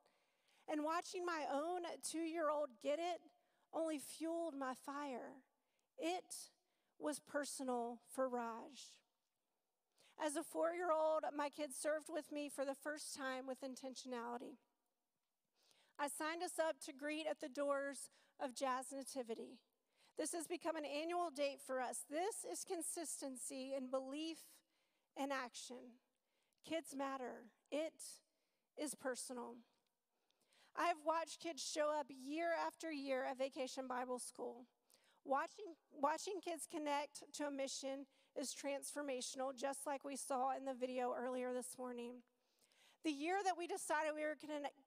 And 0.71 0.83
watching 0.83 1.25
my 1.25 1.45
own 1.51 1.81
two 2.03 2.19
year 2.19 2.49
old 2.49 2.69
get 2.83 2.99
it 2.99 3.21
only 3.73 3.97
fueled 3.97 4.53
my 4.57 4.73
fire. 4.85 5.41
It 5.97 6.35
was 6.99 7.19
personal 7.19 7.99
for 8.13 8.27
Raj. 8.27 8.93
As 10.23 10.35
a 10.35 10.43
four 10.43 10.71
year 10.71 10.91
old, 10.91 11.23
my 11.35 11.49
kids 11.49 11.75
served 11.79 12.07
with 12.09 12.31
me 12.31 12.49
for 12.49 12.65
the 12.65 12.75
first 12.75 13.15
time 13.15 13.47
with 13.47 13.61
intentionality. 13.61 14.57
I 15.97 16.07
signed 16.07 16.43
us 16.43 16.59
up 16.59 16.75
to 16.85 16.93
greet 16.93 17.25
at 17.29 17.39
the 17.39 17.49
doors 17.49 18.09
of 18.39 18.55
Jazz 18.55 18.87
Nativity. 18.93 19.59
This 20.17 20.33
has 20.33 20.47
become 20.47 20.75
an 20.75 20.85
annual 20.85 21.29
date 21.33 21.59
for 21.65 21.79
us. 21.79 21.99
This 22.09 22.45
is 22.49 22.65
consistency 22.65 23.73
in 23.75 23.89
belief 23.89 24.39
and 25.15 25.31
action. 25.31 25.99
Kids 26.67 26.93
matter, 26.95 27.45
it 27.71 27.93
is 28.77 28.95
personal. 28.95 29.55
I've 30.75 31.03
watched 31.05 31.41
kids 31.41 31.61
show 31.61 31.91
up 31.97 32.07
year 32.09 32.49
after 32.65 32.91
year 32.91 33.25
at 33.29 33.37
Vacation 33.37 33.87
Bible 33.87 34.19
School. 34.19 34.65
Watching, 35.25 35.75
watching 35.91 36.41
kids 36.43 36.67
connect 36.69 37.23
to 37.35 37.47
a 37.47 37.51
mission 37.51 38.05
is 38.39 38.55
transformational, 38.55 39.55
just 39.55 39.85
like 39.85 40.03
we 40.03 40.15
saw 40.15 40.55
in 40.55 40.65
the 40.65 40.73
video 40.73 41.13
earlier 41.17 41.53
this 41.53 41.77
morning. 41.77 42.23
The 43.03 43.11
year 43.11 43.37
that 43.43 43.57
we 43.57 43.67
decided 43.67 44.11
we 44.15 44.23
were 44.23 44.35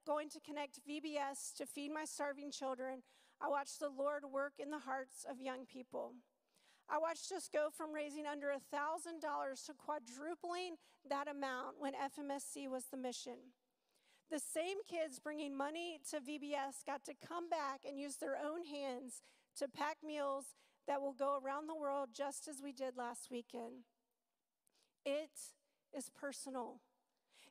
going 0.07 0.29
to 0.31 0.41
connect 0.41 0.81
VBS 0.87 1.55
to 1.57 1.67
feed 1.67 1.93
my 1.93 2.05
starving 2.05 2.51
children, 2.51 3.03
I 3.41 3.49
watched 3.49 3.81
the 3.81 3.89
Lord 3.89 4.25
work 4.31 4.55
in 4.59 4.71
the 4.71 4.81
hearts 4.81 5.25
of 5.29 5.41
young 5.41 5.65
people. 5.67 6.13
I 6.91 6.99
watched 6.99 7.33
us 7.33 7.49
go 7.53 7.69
from 7.75 7.93
raising 7.93 8.27
under 8.27 8.49
$1,000 8.49 9.67
to 9.67 9.73
quadrupling 9.75 10.77
that 11.09 11.29
amount 11.29 11.77
when 11.79 11.95
FMSC 11.95 12.69
was 12.69 12.85
the 12.91 12.99
mission. 12.99 13.55
The 14.31 14.41
same 14.41 14.79
kids 14.89 15.19
bringing 15.19 15.57
money 15.57 15.99
to 16.11 16.17
VBS 16.21 16.85
got 16.87 17.05
to 17.05 17.15
come 17.27 17.49
back 17.49 17.81
and 17.87 17.99
use 17.99 18.17
their 18.17 18.37
own 18.37 18.65
hands 18.65 19.23
to 19.57 19.69
pack 19.69 19.99
meals 20.05 20.55
that 20.87 21.01
will 21.01 21.13
go 21.13 21.39
around 21.43 21.69
the 21.69 21.77
world 21.77 22.11
just 22.13 22.49
as 22.49 22.61
we 22.63 22.73
did 22.73 22.97
last 22.97 23.29
weekend. 23.31 23.85
It 25.05 25.31
is 25.97 26.11
personal. 26.11 26.81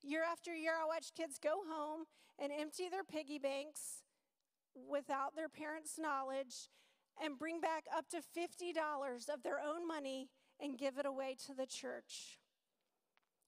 Year 0.03 0.23
after 0.29 0.53
year, 0.53 0.73
I 0.81 0.85
watch 0.85 1.13
kids 1.15 1.37
go 1.37 1.61
home 1.69 2.05
and 2.39 2.51
empty 2.51 2.89
their 2.89 3.03
piggy 3.03 3.39
banks 3.39 4.03
without 4.89 5.35
their 5.35 5.49
parents' 5.49 5.99
knowledge 5.99 6.69
and 7.21 7.37
bring 7.37 7.59
back 7.59 7.85
up 7.95 8.09
to 8.09 8.17
$50 8.17 9.29
of 9.29 9.43
their 9.43 9.59
own 9.59 9.87
money 9.87 10.29
and 10.59 10.77
give 10.77 10.97
it 10.97 11.05
away 11.05 11.35
to 11.45 11.53
the 11.53 11.65
church. 11.65 12.39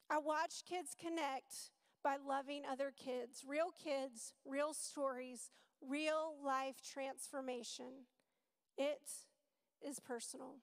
I 0.09 0.19
watch 0.19 0.63
kids 0.67 0.95
connect 0.99 1.71
by 2.03 2.17
loving 2.17 2.63
other 2.69 2.91
kids, 2.95 3.43
real 3.47 3.71
kids, 3.71 4.33
real 4.45 4.73
stories, 4.73 5.49
real 5.81 6.35
life 6.43 6.75
transformation. 6.83 8.05
It 8.77 9.09
is 9.81 9.99
personal. 9.99 10.55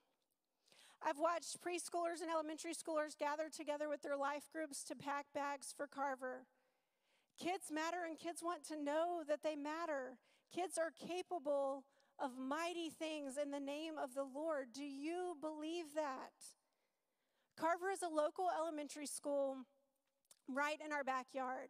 I've 1.03 1.18
watched 1.18 1.62
preschoolers 1.62 2.20
and 2.20 2.31
elementary 2.31 2.75
schoolers 2.75 3.16
gather 3.16 3.49
together 3.49 3.88
with 3.88 4.03
their 4.03 4.16
life 4.16 4.51
groups 4.53 4.85
to 4.85 4.94
pack 4.94 5.27
bags 5.35 5.73
for 5.75 5.87
Carver. 5.87 6.46
Kids 7.38 7.70
matter, 7.73 8.05
and 8.07 8.18
kids 8.18 8.42
want 8.42 8.66
to 8.68 8.77
know 8.77 9.23
that 9.27 9.42
they 9.42 9.57
matter. 9.57 10.18
Kids 10.55 10.77
are 10.77 10.92
capable 11.09 11.85
of 12.18 12.37
mighty 12.37 12.90
things 12.90 13.38
in 13.42 13.51
the 13.51 13.61
name 13.61 13.94
of 13.96 14.14
the 14.14 14.25
Lord. 14.25 14.68
Do 14.75 14.85
you 14.85 15.37
believe 15.40 15.94
that? 15.94 16.33
Carver 17.59 17.90
is 17.90 18.03
a 18.03 18.14
local 18.14 18.49
elementary 18.59 19.07
school 19.07 19.57
right 20.49 20.79
in 20.85 20.92
our 20.92 21.05
backyard. 21.05 21.68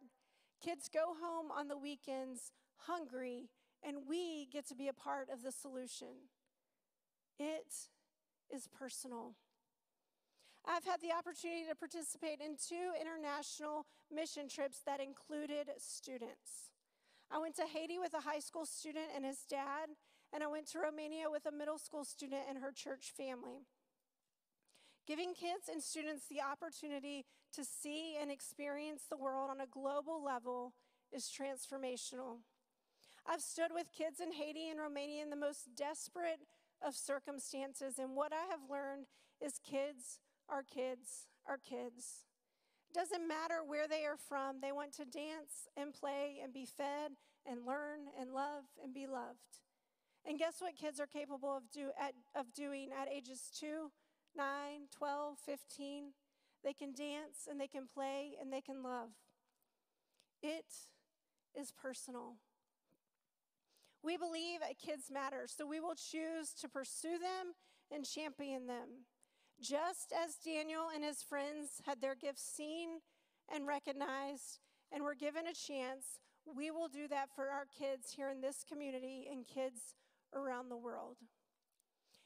Kids 0.63 0.89
go 0.93 1.15
home 1.21 1.51
on 1.51 1.69
the 1.69 1.77
weekends 1.77 2.51
hungry 2.75 3.49
and 3.85 4.07
we 4.07 4.47
get 4.51 4.67
to 4.67 4.75
be 4.75 4.87
a 4.87 4.93
part 4.93 5.29
of 5.31 5.43
the 5.43 5.51
solution. 5.51 6.29
It 7.39 7.73
is 8.53 8.67
personal. 8.67 9.33
I've 10.65 10.85
had 10.85 11.01
the 11.01 11.11
opportunity 11.11 11.65
to 11.67 11.75
participate 11.75 12.39
in 12.39 12.55
two 12.55 12.93
international 12.99 13.87
mission 14.13 14.47
trips 14.47 14.81
that 14.85 15.01
included 15.01 15.69
students. 15.77 16.69
I 17.31 17.39
went 17.39 17.55
to 17.55 17.63
Haiti 17.63 17.97
with 17.97 18.13
a 18.13 18.21
high 18.21 18.39
school 18.39 18.65
student 18.65 19.07
and 19.15 19.25
his 19.25 19.39
dad, 19.49 19.89
and 20.33 20.43
I 20.43 20.47
went 20.47 20.67
to 20.71 20.79
Romania 20.79 21.31
with 21.31 21.45
a 21.45 21.51
middle 21.51 21.79
school 21.79 22.03
student 22.03 22.43
and 22.47 22.59
her 22.59 22.71
church 22.71 23.11
family. 23.15 23.65
Giving 25.07 25.33
kids 25.33 25.67
and 25.71 25.81
students 25.81 26.25
the 26.29 26.41
opportunity 26.41 27.25
to 27.53 27.65
see 27.65 28.15
and 28.21 28.29
experience 28.29 29.03
the 29.09 29.17
world 29.17 29.49
on 29.49 29.59
a 29.59 29.65
global 29.65 30.23
level 30.23 30.73
is 31.11 31.25
transformational. 31.25 32.37
I've 33.27 33.41
stood 33.41 33.71
with 33.73 33.91
kids 33.91 34.19
in 34.19 34.33
Haiti 34.33 34.69
and 34.69 34.79
Romania 34.79 35.23
in 35.23 35.29
the 35.29 35.35
most 35.35 35.75
desperate 35.75 36.41
of 36.85 36.95
circumstances, 36.95 37.99
and 37.99 38.15
what 38.15 38.33
I 38.33 38.49
have 38.49 38.69
learned 38.69 39.05
is 39.39 39.59
kids 39.63 40.19
are 40.49 40.63
kids 40.63 41.27
are 41.47 41.57
kids. 41.57 42.25
It 42.89 42.95
doesn't 42.95 43.27
matter 43.27 43.61
where 43.65 43.87
they 43.87 44.05
are 44.05 44.17
from, 44.17 44.59
they 44.61 44.71
want 44.71 44.93
to 44.93 45.05
dance 45.05 45.67
and 45.77 45.93
play 45.93 46.39
and 46.43 46.53
be 46.53 46.65
fed 46.65 47.11
and 47.45 47.65
learn 47.65 48.01
and 48.19 48.33
love 48.33 48.65
and 48.83 48.93
be 48.93 49.07
loved. 49.07 49.61
And 50.25 50.37
guess 50.37 50.55
what 50.59 50.75
kids 50.75 50.99
are 50.99 51.07
capable 51.07 51.55
of, 51.55 51.63
do, 51.73 51.89
at, 51.99 52.13
of 52.35 52.53
doing 52.53 52.89
at 52.99 53.07
ages 53.11 53.49
2, 53.59 53.91
9, 54.35 54.45
12, 54.95 55.37
15? 55.43 56.03
They 56.63 56.73
can 56.73 56.93
dance 56.93 57.47
and 57.49 57.59
they 57.59 57.67
can 57.67 57.87
play 57.91 58.33
and 58.39 58.53
they 58.53 58.61
can 58.61 58.83
love. 58.83 59.09
It 60.43 60.65
is 61.59 61.71
personal. 61.71 62.35
We 64.03 64.17
believe 64.17 64.61
that 64.61 64.79
kids 64.79 65.11
matter, 65.11 65.45
so 65.45 65.65
we 65.65 65.79
will 65.79 65.95
choose 65.95 66.53
to 66.59 66.67
pursue 66.67 67.19
them 67.19 67.53
and 67.91 68.05
champion 68.05 68.67
them. 68.67 69.05
Just 69.61 70.11
as 70.11 70.35
Daniel 70.43 70.85
and 70.93 71.03
his 71.03 71.21
friends 71.21 71.81
had 71.85 72.01
their 72.01 72.15
gifts 72.15 72.41
seen 72.41 73.01
and 73.53 73.67
recognized 73.67 74.59
and 74.91 75.03
were 75.03 75.13
given 75.13 75.45
a 75.45 75.53
chance, 75.53 76.19
we 76.45 76.71
will 76.71 76.87
do 76.87 77.07
that 77.07 77.29
for 77.35 77.49
our 77.49 77.65
kids 77.65 78.13
here 78.15 78.29
in 78.29 78.41
this 78.41 78.65
community 78.67 79.27
and 79.31 79.45
kids 79.45 79.93
around 80.33 80.69
the 80.69 80.77
world. 80.77 81.17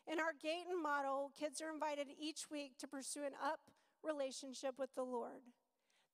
In 0.07 0.19
our 0.19 0.33
Gayton 0.41 0.81
model, 0.81 1.31
kids 1.37 1.61
are 1.61 1.73
invited 1.73 2.07
each 2.17 2.49
week 2.49 2.77
to 2.79 2.87
pursue 2.87 3.23
an 3.23 3.33
up 3.43 3.59
relationship 4.03 4.75
with 4.77 4.93
the 4.95 5.03
Lord. 5.03 5.41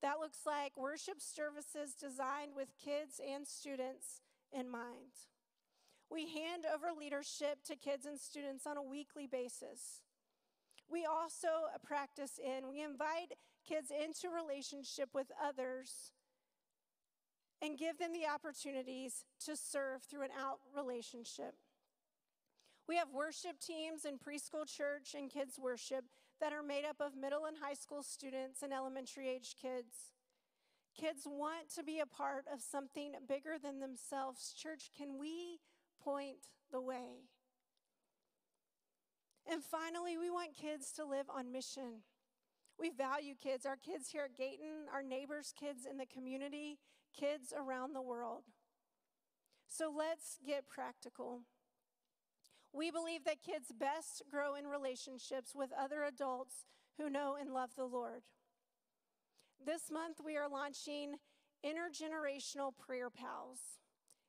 That 0.02 0.20
looks 0.20 0.40
like 0.46 0.78
worship 0.78 1.18
services 1.20 1.94
designed 1.94 2.56
with 2.56 2.70
kids 2.84 3.20
and 3.22 3.46
students 3.46 4.22
in 4.52 4.72
mind. 4.72 5.31
We 6.12 6.28
hand 6.28 6.66
over 6.68 6.88
leadership 6.92 7.64
to 7.68 7.78
kids 7.78 8.06
and 8.06 8.20
students 8.20 8.68
on 8.68 8.76
a 8.76 8.84
weekly 8.84 9.28
basis. 9.28 10.02
We 10.92 11.06
also 11.06 11.48
uh, 11.74 11.78
practice 11.82 12.38
in, 12.38 12.68
we 12.68 12.84
invite 12.84 13.32
kids 13.66 13.92
into 13.92 14.28
relationship 14.28 15.10
with 15.14 15.28
others 15.42 16.12
and 17.62 17.78
give 17.78 17.98
them 17.98 18.12
the 18.12 18.28
opportunities 18.28 19.24
to 19.46 19.56
serve 19.56 20.04
through 20.04 20.24
an 20.24 20.36
out 20.38 20.60
relationship. 20.76 21.56
We 22.90 22.98
have 22.98 23.08
worship 23.14 23.60
teams 23.66 24.04
in 24.04 24.16
preschool 24.16 24.68
church 24.68 25.16
and 25.18 25.30
kids 25.30 25.58
worship 25.58 26.04
that 26.42 26.52
are 26.52 26.64
made 26.64 26.84
up 26.84 26.98
of 27.00 27.16
middle 27.16 27.46
and 27.46 27.56
high 27.64 27.76
school 27.76 28.04
students 28.04 28.64
and 28.64 28.74
elementary 28.74 29.30
age 29.30 29.56
kids. 29.62 30.12
Kids 31.00 31.22
want 31.26 31.70
to 31.76 31.84
be 31.84 32.00
a 32.00 32.06
part 32.06 32.44
of 32.54 32.60
something 32.60 33.14
bigger 33.30 33.56
than 33.62 33.80
themselves. 33.80 34.54
Church, 34.58 34.92
can 34.98 35.18
we 35.18 35.60
point 36.04 36.38
the 36.72 36.82
way? 36.82 37.28
And 39.52 39.64
finally, 39.64 40.18
we 40.18 40.30
want 40.30 40.56
kids 40.56 40.92
to 40.94 41.06
live 41.06 41.26
on 41.34 41.52
mission. 41.52 42.04
We 42.80 42.90
value 42.90 43.34
kids, 43.42 43.66
our 43.66 43.78
kids 43.78 44.10
here 44.10 44.26
at 44.26 44.38
Gayton, 44.38 44.88
our 44.94 45.04
neighbors' 45.04 45.54
kids 45.58 45.86
in 45.90 45.98
the 45.98 46.06
community, 46.06 46.80
kids 47.18 47.54
around 47.56 47.94
the 47.94 48.02
world. 48.02 48.44
So 49.68 49.92
let's 49.96 50.38
get 50.46 50.68
practical. 50.68 51.42
We 52.74 52.92
believe 52.92 53.26
that 53.26 53.44
kids 53.44 53.72
best 53.78 54.24
grow 54.30 54.56
in 54.56 54.66
relationships 54.66 55.52
with 55.54 55.72
other 55.78 56.04
adults 56.04 56.66
who 56.98 57.10
know 57.10 57.36
and 57.40 57.54
love 57.54 57.72
the 57.76 57.86
Lord. 57.86 58.22
This 59.64 59.92
month, 59.92 60.18
we 60.24 60.38
are 60.38 60.50
launching 60.50 61.16
Intergenerational 61.66 62.72
Prayer 62.78 63.10
Pals, 63.10 63.60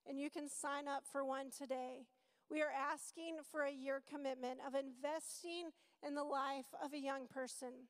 and 0.09 0.19
you 0.19 0.31
can 0.31 0.49
sign 0.49 0.89
up 0.89 1.05
for 1.11 1.25
one 1.25 1.51
today. 1.51 2.07
We 2.51 2.61
are 2.61 2.73
asking 2.73 3.37
for 3.51 3.63
a 3.63 3.73
year 3.73 4.03
commitment 4.09 4.61
of 4.67 4.75
investing 4.75 5.71
in 6.07 6.15
the 6.15 6.25
life 6.25 6.75
of 6.85 6.93
a 6.93 6.99
young 6.99 7.27
person. 7.27 7.89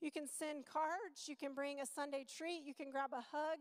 You 0.00 0.10
can 0.10 0.26
send 0.26 0.66
cards, 0.66 1.28
you 1.28 1.36
can 1.36 1.54
bring 1.54 1.80
a 1.80 1.86
Sunday 1.86 2.24
treat, 2.24 2.62
you 2.64 2.74
can 2.74 2.90
grab 2.90 3.10
a 3.12 3.24
hug 3.36 3.58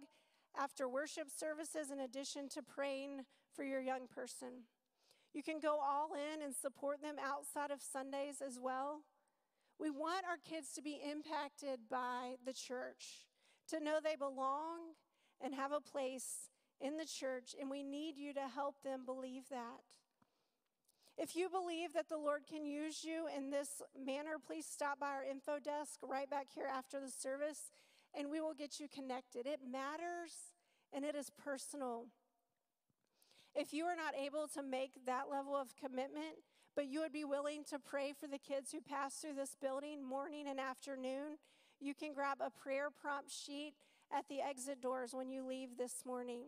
after 0.58 0.88
worship 0.88 1.28
services 1.30 1.92
in 1.92 2.00
addition 2.00 2.50
to 2.50 2.64
praying 2.64 3.22
for 3.56 3.64
your 3.64 3.82
young 3.82 4.08
person. 4.08 4.66
You 5.34 5.44
can 5.44 5.60
go 5.60 5.80
all 5.80 6.12
in 6.14 6.42
and 6.42 6.56
support 6.56 7.02
them 7.02 7.16
outside 7.24 7.72
of 7.72 7.82
Sundays 7.82 8.42
as 8.46 8.60
well. 8.62 9.02
We 9.80 9.90
want 9.90 10.26
our 10.26 10.38
kids 10.38 10.74
to 10.74 10.82
be 10.82 11.00
impacted 11.10 11.82
by 11.90 12.36
the 12.46 12.54
church, 12.54 13.28
to 13.70 13.80
know 13.80 14.00
they 14.04 14.16
belong 14.16 14.96
and 15.40 15.56
have 15.56 15.72
a 15.72 15.80
place 15.80 16.50
in 16.82 16.98
the 16.98 17.06
church, 17.06 17.56
and 17.60 17.70
we 17.70 17.84
need 17.84 18.18
you 18.18 18.34
to 18.34 18.48
help 18.54 18.76
them 18.84 19.06
believe 19.06 19.50
that. 19.50 19.82
If 21.18 21.36
you 21.36 21.50
believe 21.50 21.94
that 21.94 22.10
the 22.10 22.18
Lord 22.18 22.44
can 22.50 22.66
use 22.66 23.04
you 23.04 23.28
in 23.36 23.52
this 23.52 23.82
manner, 23.96 24.38
please 24.46 24.66
stop 24.66 25.00
by 25.00 25.10
our 25.10 25.24
info 25.24 25.60
desk 25.64 26.00
right 26.02 26.30
back 26.30 26.48
here 26.54 26.68
after 26.72 27.00
the 27.00 27.12
service 27.12 27.72
and 28.14 28.30
we 28.30 28.42
will 28.42 28.54
get 28.54 28.80
you 28.80 28.88
connected. 28.88 29.46
It 29.46 29.60
matters 29.70 30.54
and 30.94 31.06
it 31.06 31.16
is 31.16 31.30
personal. 31.30 32.06
If 33.56 33.74
you 33.74 33.86
are 33.86 33.96
not 33.96 34.16
able 34.16 34.48
to 34.54 34.64
make 34.64 35.06
that 35.06 35.30
level 35.30 35.56
of 35.56 35.76
commitment, 35.76 36.40
but 36.76 36.88
you 36.88 37.02
would 37.02 37.12
be 37.12 37.26
willing 37.26 37.64
to 37.70 37.80
pray 37.80 38.14
for 38.18 38.28
the 38.28 38.38
kids 38.38 38.72
who 38.72 38.80
pass 38.82 39.16
through 39.16 39.36
this 39.36 39.56
building 39.62 40.04
morning 40.08 40.46
and 40.48 40.60
afternoon, 40.60 41.38
you 41.80 41.94
can 41.94 42.14
grab 42.14 42.38
a 42.40 42.50
prayer 42.50 42.88
prompt 42.90 43.32
sheet 43.32 43.74
at 44.16 44.26
the 44.30 44.42
exit 44.42 44.82
doors 44.82 45.14
when 45.14 45.30
you 45.30 45.46
leave 45.46 45.78
this 45.78 46.04
morning. 46.06 46.44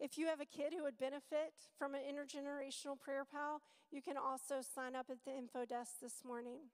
If 0.00 0.16
you 0.16 0.26
have 0.26 0.40
a 0.40 0.46
kid 0.46 0.72
who 0.76 0.84
would 0.84 0.98
benefit 0.98 1.54
from 1.76 1.94
an 1.94 2.02
intergenerational 2.02 2.98
prayer 2.98 3.24
pal, 3.24 3.60
you 3.90 4.00
can 4.00 4.16
also 4.16 4.56
sign 4.62 4.94
up 4.94 5.06
at 5.10 5.24
the 5.24 5.36
info 5.36 5.64
desk 5.64 5.94
this 6.00 6.24
morning. 6.24 6.70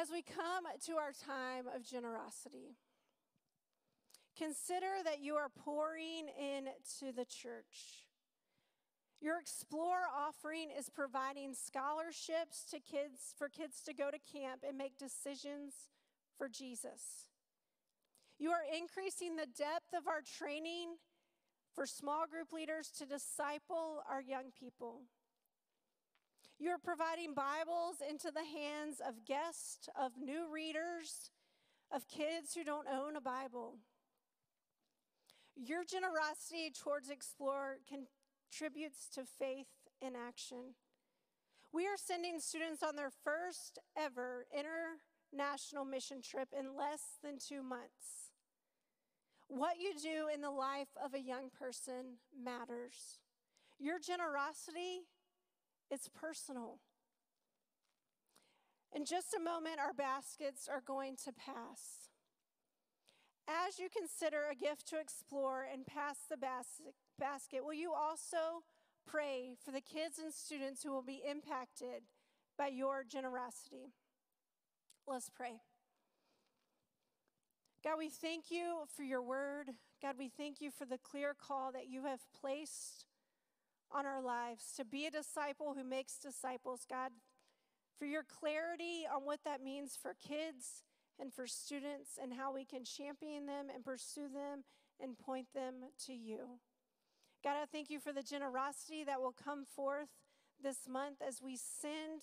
As 0.00 0.10
we 0.12 0.22
come 0.22 0.64
to 0.86 0.92
our 0.92 1.10
time 1.10 1.64
of 1.74 1.84
generosity, 1.84 2.76
consider 4.36 5.02
that 5.04 5.18
you 5.20 5.34
are 5.34 5.48
pouring 5.48 6.28
into 6.38 7.12
the 7.12 7.24
church. 7.24 8.06
Your 9.20 9.40
Explore 9.40 10.06
offering 10.16 10.68
is 10.70 10.88
providing 10.88 11.52
scholarships 11.52 12.64
to 12.70 12.78
kids 12.78 13.34
for 13.36 13.48
kids 13.48 13.82
to 13.86 13.92
go 13.92 14.12
to 14.12 14.18
camp 14.32 14.62
and 14.66 14.78
make 14.78 14.96
decisions 14.96 15.74
for 16.36 16.48
Jesus. 16.48 17.26
You 18.38 18.50
are 18.50 18.62
increasing 18.62 19.34
the 19.34 19.46
depth 19.46 19.92
of 19.96 20.06
our 20.06 20.20
training 20.22 20.90
for 21.78 21.86
small 21.86 22.26
group 22.26 22.52
leaders 22.52 22.90
to 22.90 23.06
disciple 23.06 24.02
our 24.10 24.20
young 24.20 24.50
people. 24.58 25.02
You're 26.58 26.76
providing 26.76 27.34
Bibles 27.34 28.02
into 28.02 28.32
the 28.32 28.42
hands 28.42 29.00
of 29.06 29.24
guests, 29.24 29.88
of 29.96 30.10
new 30.20 30.52
readers, 30.52 31.30
of 31.94 32.08
kids 32.08 32.52
who 32.52 32.64
don't 32.64 32.88
own 32.88 33.14
a 33.14 33.20
Bible. 33.20 33.76
Your 35.54 35.84
generosity 35.84 36.72
towards 36.76 37.10
Explore 37.10 37.76
contributes 37.86 39.08
to 39.10 39.22
faith 39.22 39.68
in 40.02 40.14
action. 40.16 40.74
We 41.72 41.86
are 41.86 41.96
sending 41.96 42.40
students 42.40 42.82
on 42.82 42.96
their 42.96 43.12
first 43.22 43.78
ever 43.96 44.46
international 44.52 45.84
mission 45.84 46.22
trip 46.22 46.48
in 46.58 46.76
less 46.76 47.18
than 47.22 47.38
two 47.38 47.62
months. 47.62 48.27
What 49.48 49.80
you 49.80 49.92
do 50.00 50.28
in 50.32 50.42
the 50.42 50.50
life 50.50 50.88
of 51.02 51.14
a 51.14 51.20
young 51.20 51.50
person 51.50 52.18
matters. 52.36 53.18
Your 53.78 53.98
generosity 53.98 55.06
it's 55.90 56.08
personal. 56.08 56.78
In 58.94 59.04
just 59.04 59.34
a 59.34 59.42
moment, 59.42 59.78
our 59.78 59.92
baskets 59.92 60.68
are 60.68 60.82
going 60.86 61.16
to 61.24 61.32
pass. 61.32 62.10
As 63.46 63.78
you 63.78 63.88
consider 63.88 64.48
a 64.50 64.54
gift 64.54 64.86
to 64.88 65.00
explore 65.00 65.66
and 65.70 65.86
pass 65.86 66.18
the 66.28 66.36
bas- 66.36 66.82
basket, 67.18 67.64
will 67.64 67.74
you 67.74 67.92
also 67.92 68.62
pray 69.06 69.54
for 69.62 69.70
the 69.70 69.80
kids 69.80 70.18
and 70.18 70.32
students 70.32 70.82
who 70.82 70.92
will 70.92 71.02
be 71.02 71.22
impacted 71.28 72.02
by 72.58 72.68
your 72.68 73.04
generosity? 73.04 73.92
Let's 75.06 75.30
pray. 75.30 75.60
God, 77.84 77.98
we 77.98 78.08
thank 78.08 78.50
you 78.50 78.84
for 78.96 79.04
your 79.04 79.22
word. 79.22 79.70
God, 80.02 80.16
we 80.18 80.28
thank 80.28 80.60
you 80.60 80.70
for 80.70 80.84
the 80.84 80.98
clear 80.98 81.32
call 81.32 81.70
that 81.72 81.88
you 81.88 82.04
have 82.04 82.20
placed 82.38 83.06
on 83.90 84.04
our 84.04 84.20
lives, 84.20 84.72
to 84.76 84.84
be 84.84 85.06
a 85.06 85.10
disciple 85.10 85.74
who 85.74 85.84
makes 85.84 86.18
disciples, 86.18 86.84
God, 86.90 87.12
for 87.98 88.04
your 88.04 88.24
clarity 88.24 89.06
on 89.12 89.24
what 89.24 89.40
that 89.44 89.62
means 89.62 89.96
for 90.00 90.14
kids 90.14 90.82
and 91.20 91.32
for 91.32 91.46
students 91.46 92.18
and 92.20 92.34
how 92.34 92.52
we 92.52 92.64
can 92.64 92.84
champion 92.84 93.46
them 93.46 93.66
and 93.72 93.84
pursue 93.84 94.28
them 94.28 94.64
and 95.00 95.18
point 95.18 95.46
them 95.54 95.74
to 96.06 96.12
you. 96.12 96.58
God, 97.42 97.56
I 97.62 97.66
thank 97.70 97.90
you 97.90 98.00
for 98.00 98.12
the 98.12 98.22
generosity 98.22 99.04
that 99.04 99.20
will 99.20 99.32
come 99.32 99.64
forth 99.64 100.08
this 100.62 100.88
month 100.88 101.22
as 101.26 101.40
we 101.40 101.56
send 101.56 102.22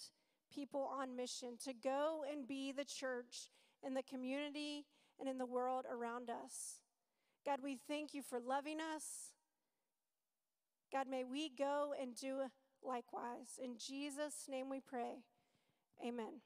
people 0.54 0.89
on 0.94 1.15
mission 1.15 1.58
to 1.63 1.74
go 1.74 2.24
and 2.30 2.46
be 2.46 2.72
the 2.72 2.86
church 2.86 3.50
in 3.82 3.94
the 3.94 4.04
community 4.04 4.86
and 5.19 5.30
in 5.30 5.38
the 5.38 5.45
world 5.45 5.86
around 5.91 6.30
us. 6.30 6.80
God, 7.45 7.60
we 7.63 7.78
thank 7.88 8.13
you 8.13 8.21
for 8.21 8.39
loving 8.39 8.78
us. 8.80 9.34
God, 10.91 11.08
may 11.10 11.23
we 11.23 11.49
go 11.49 11.93
and 11.99 12.15
do 12.15 12.41
likewise. 12.84 13.60
In 13.62 13.78
Jesus' 13.78 14.45
name 14.49 14.69
we 14.69 14.80
pray. 14.80 15.23
Amen. 16.06 16.41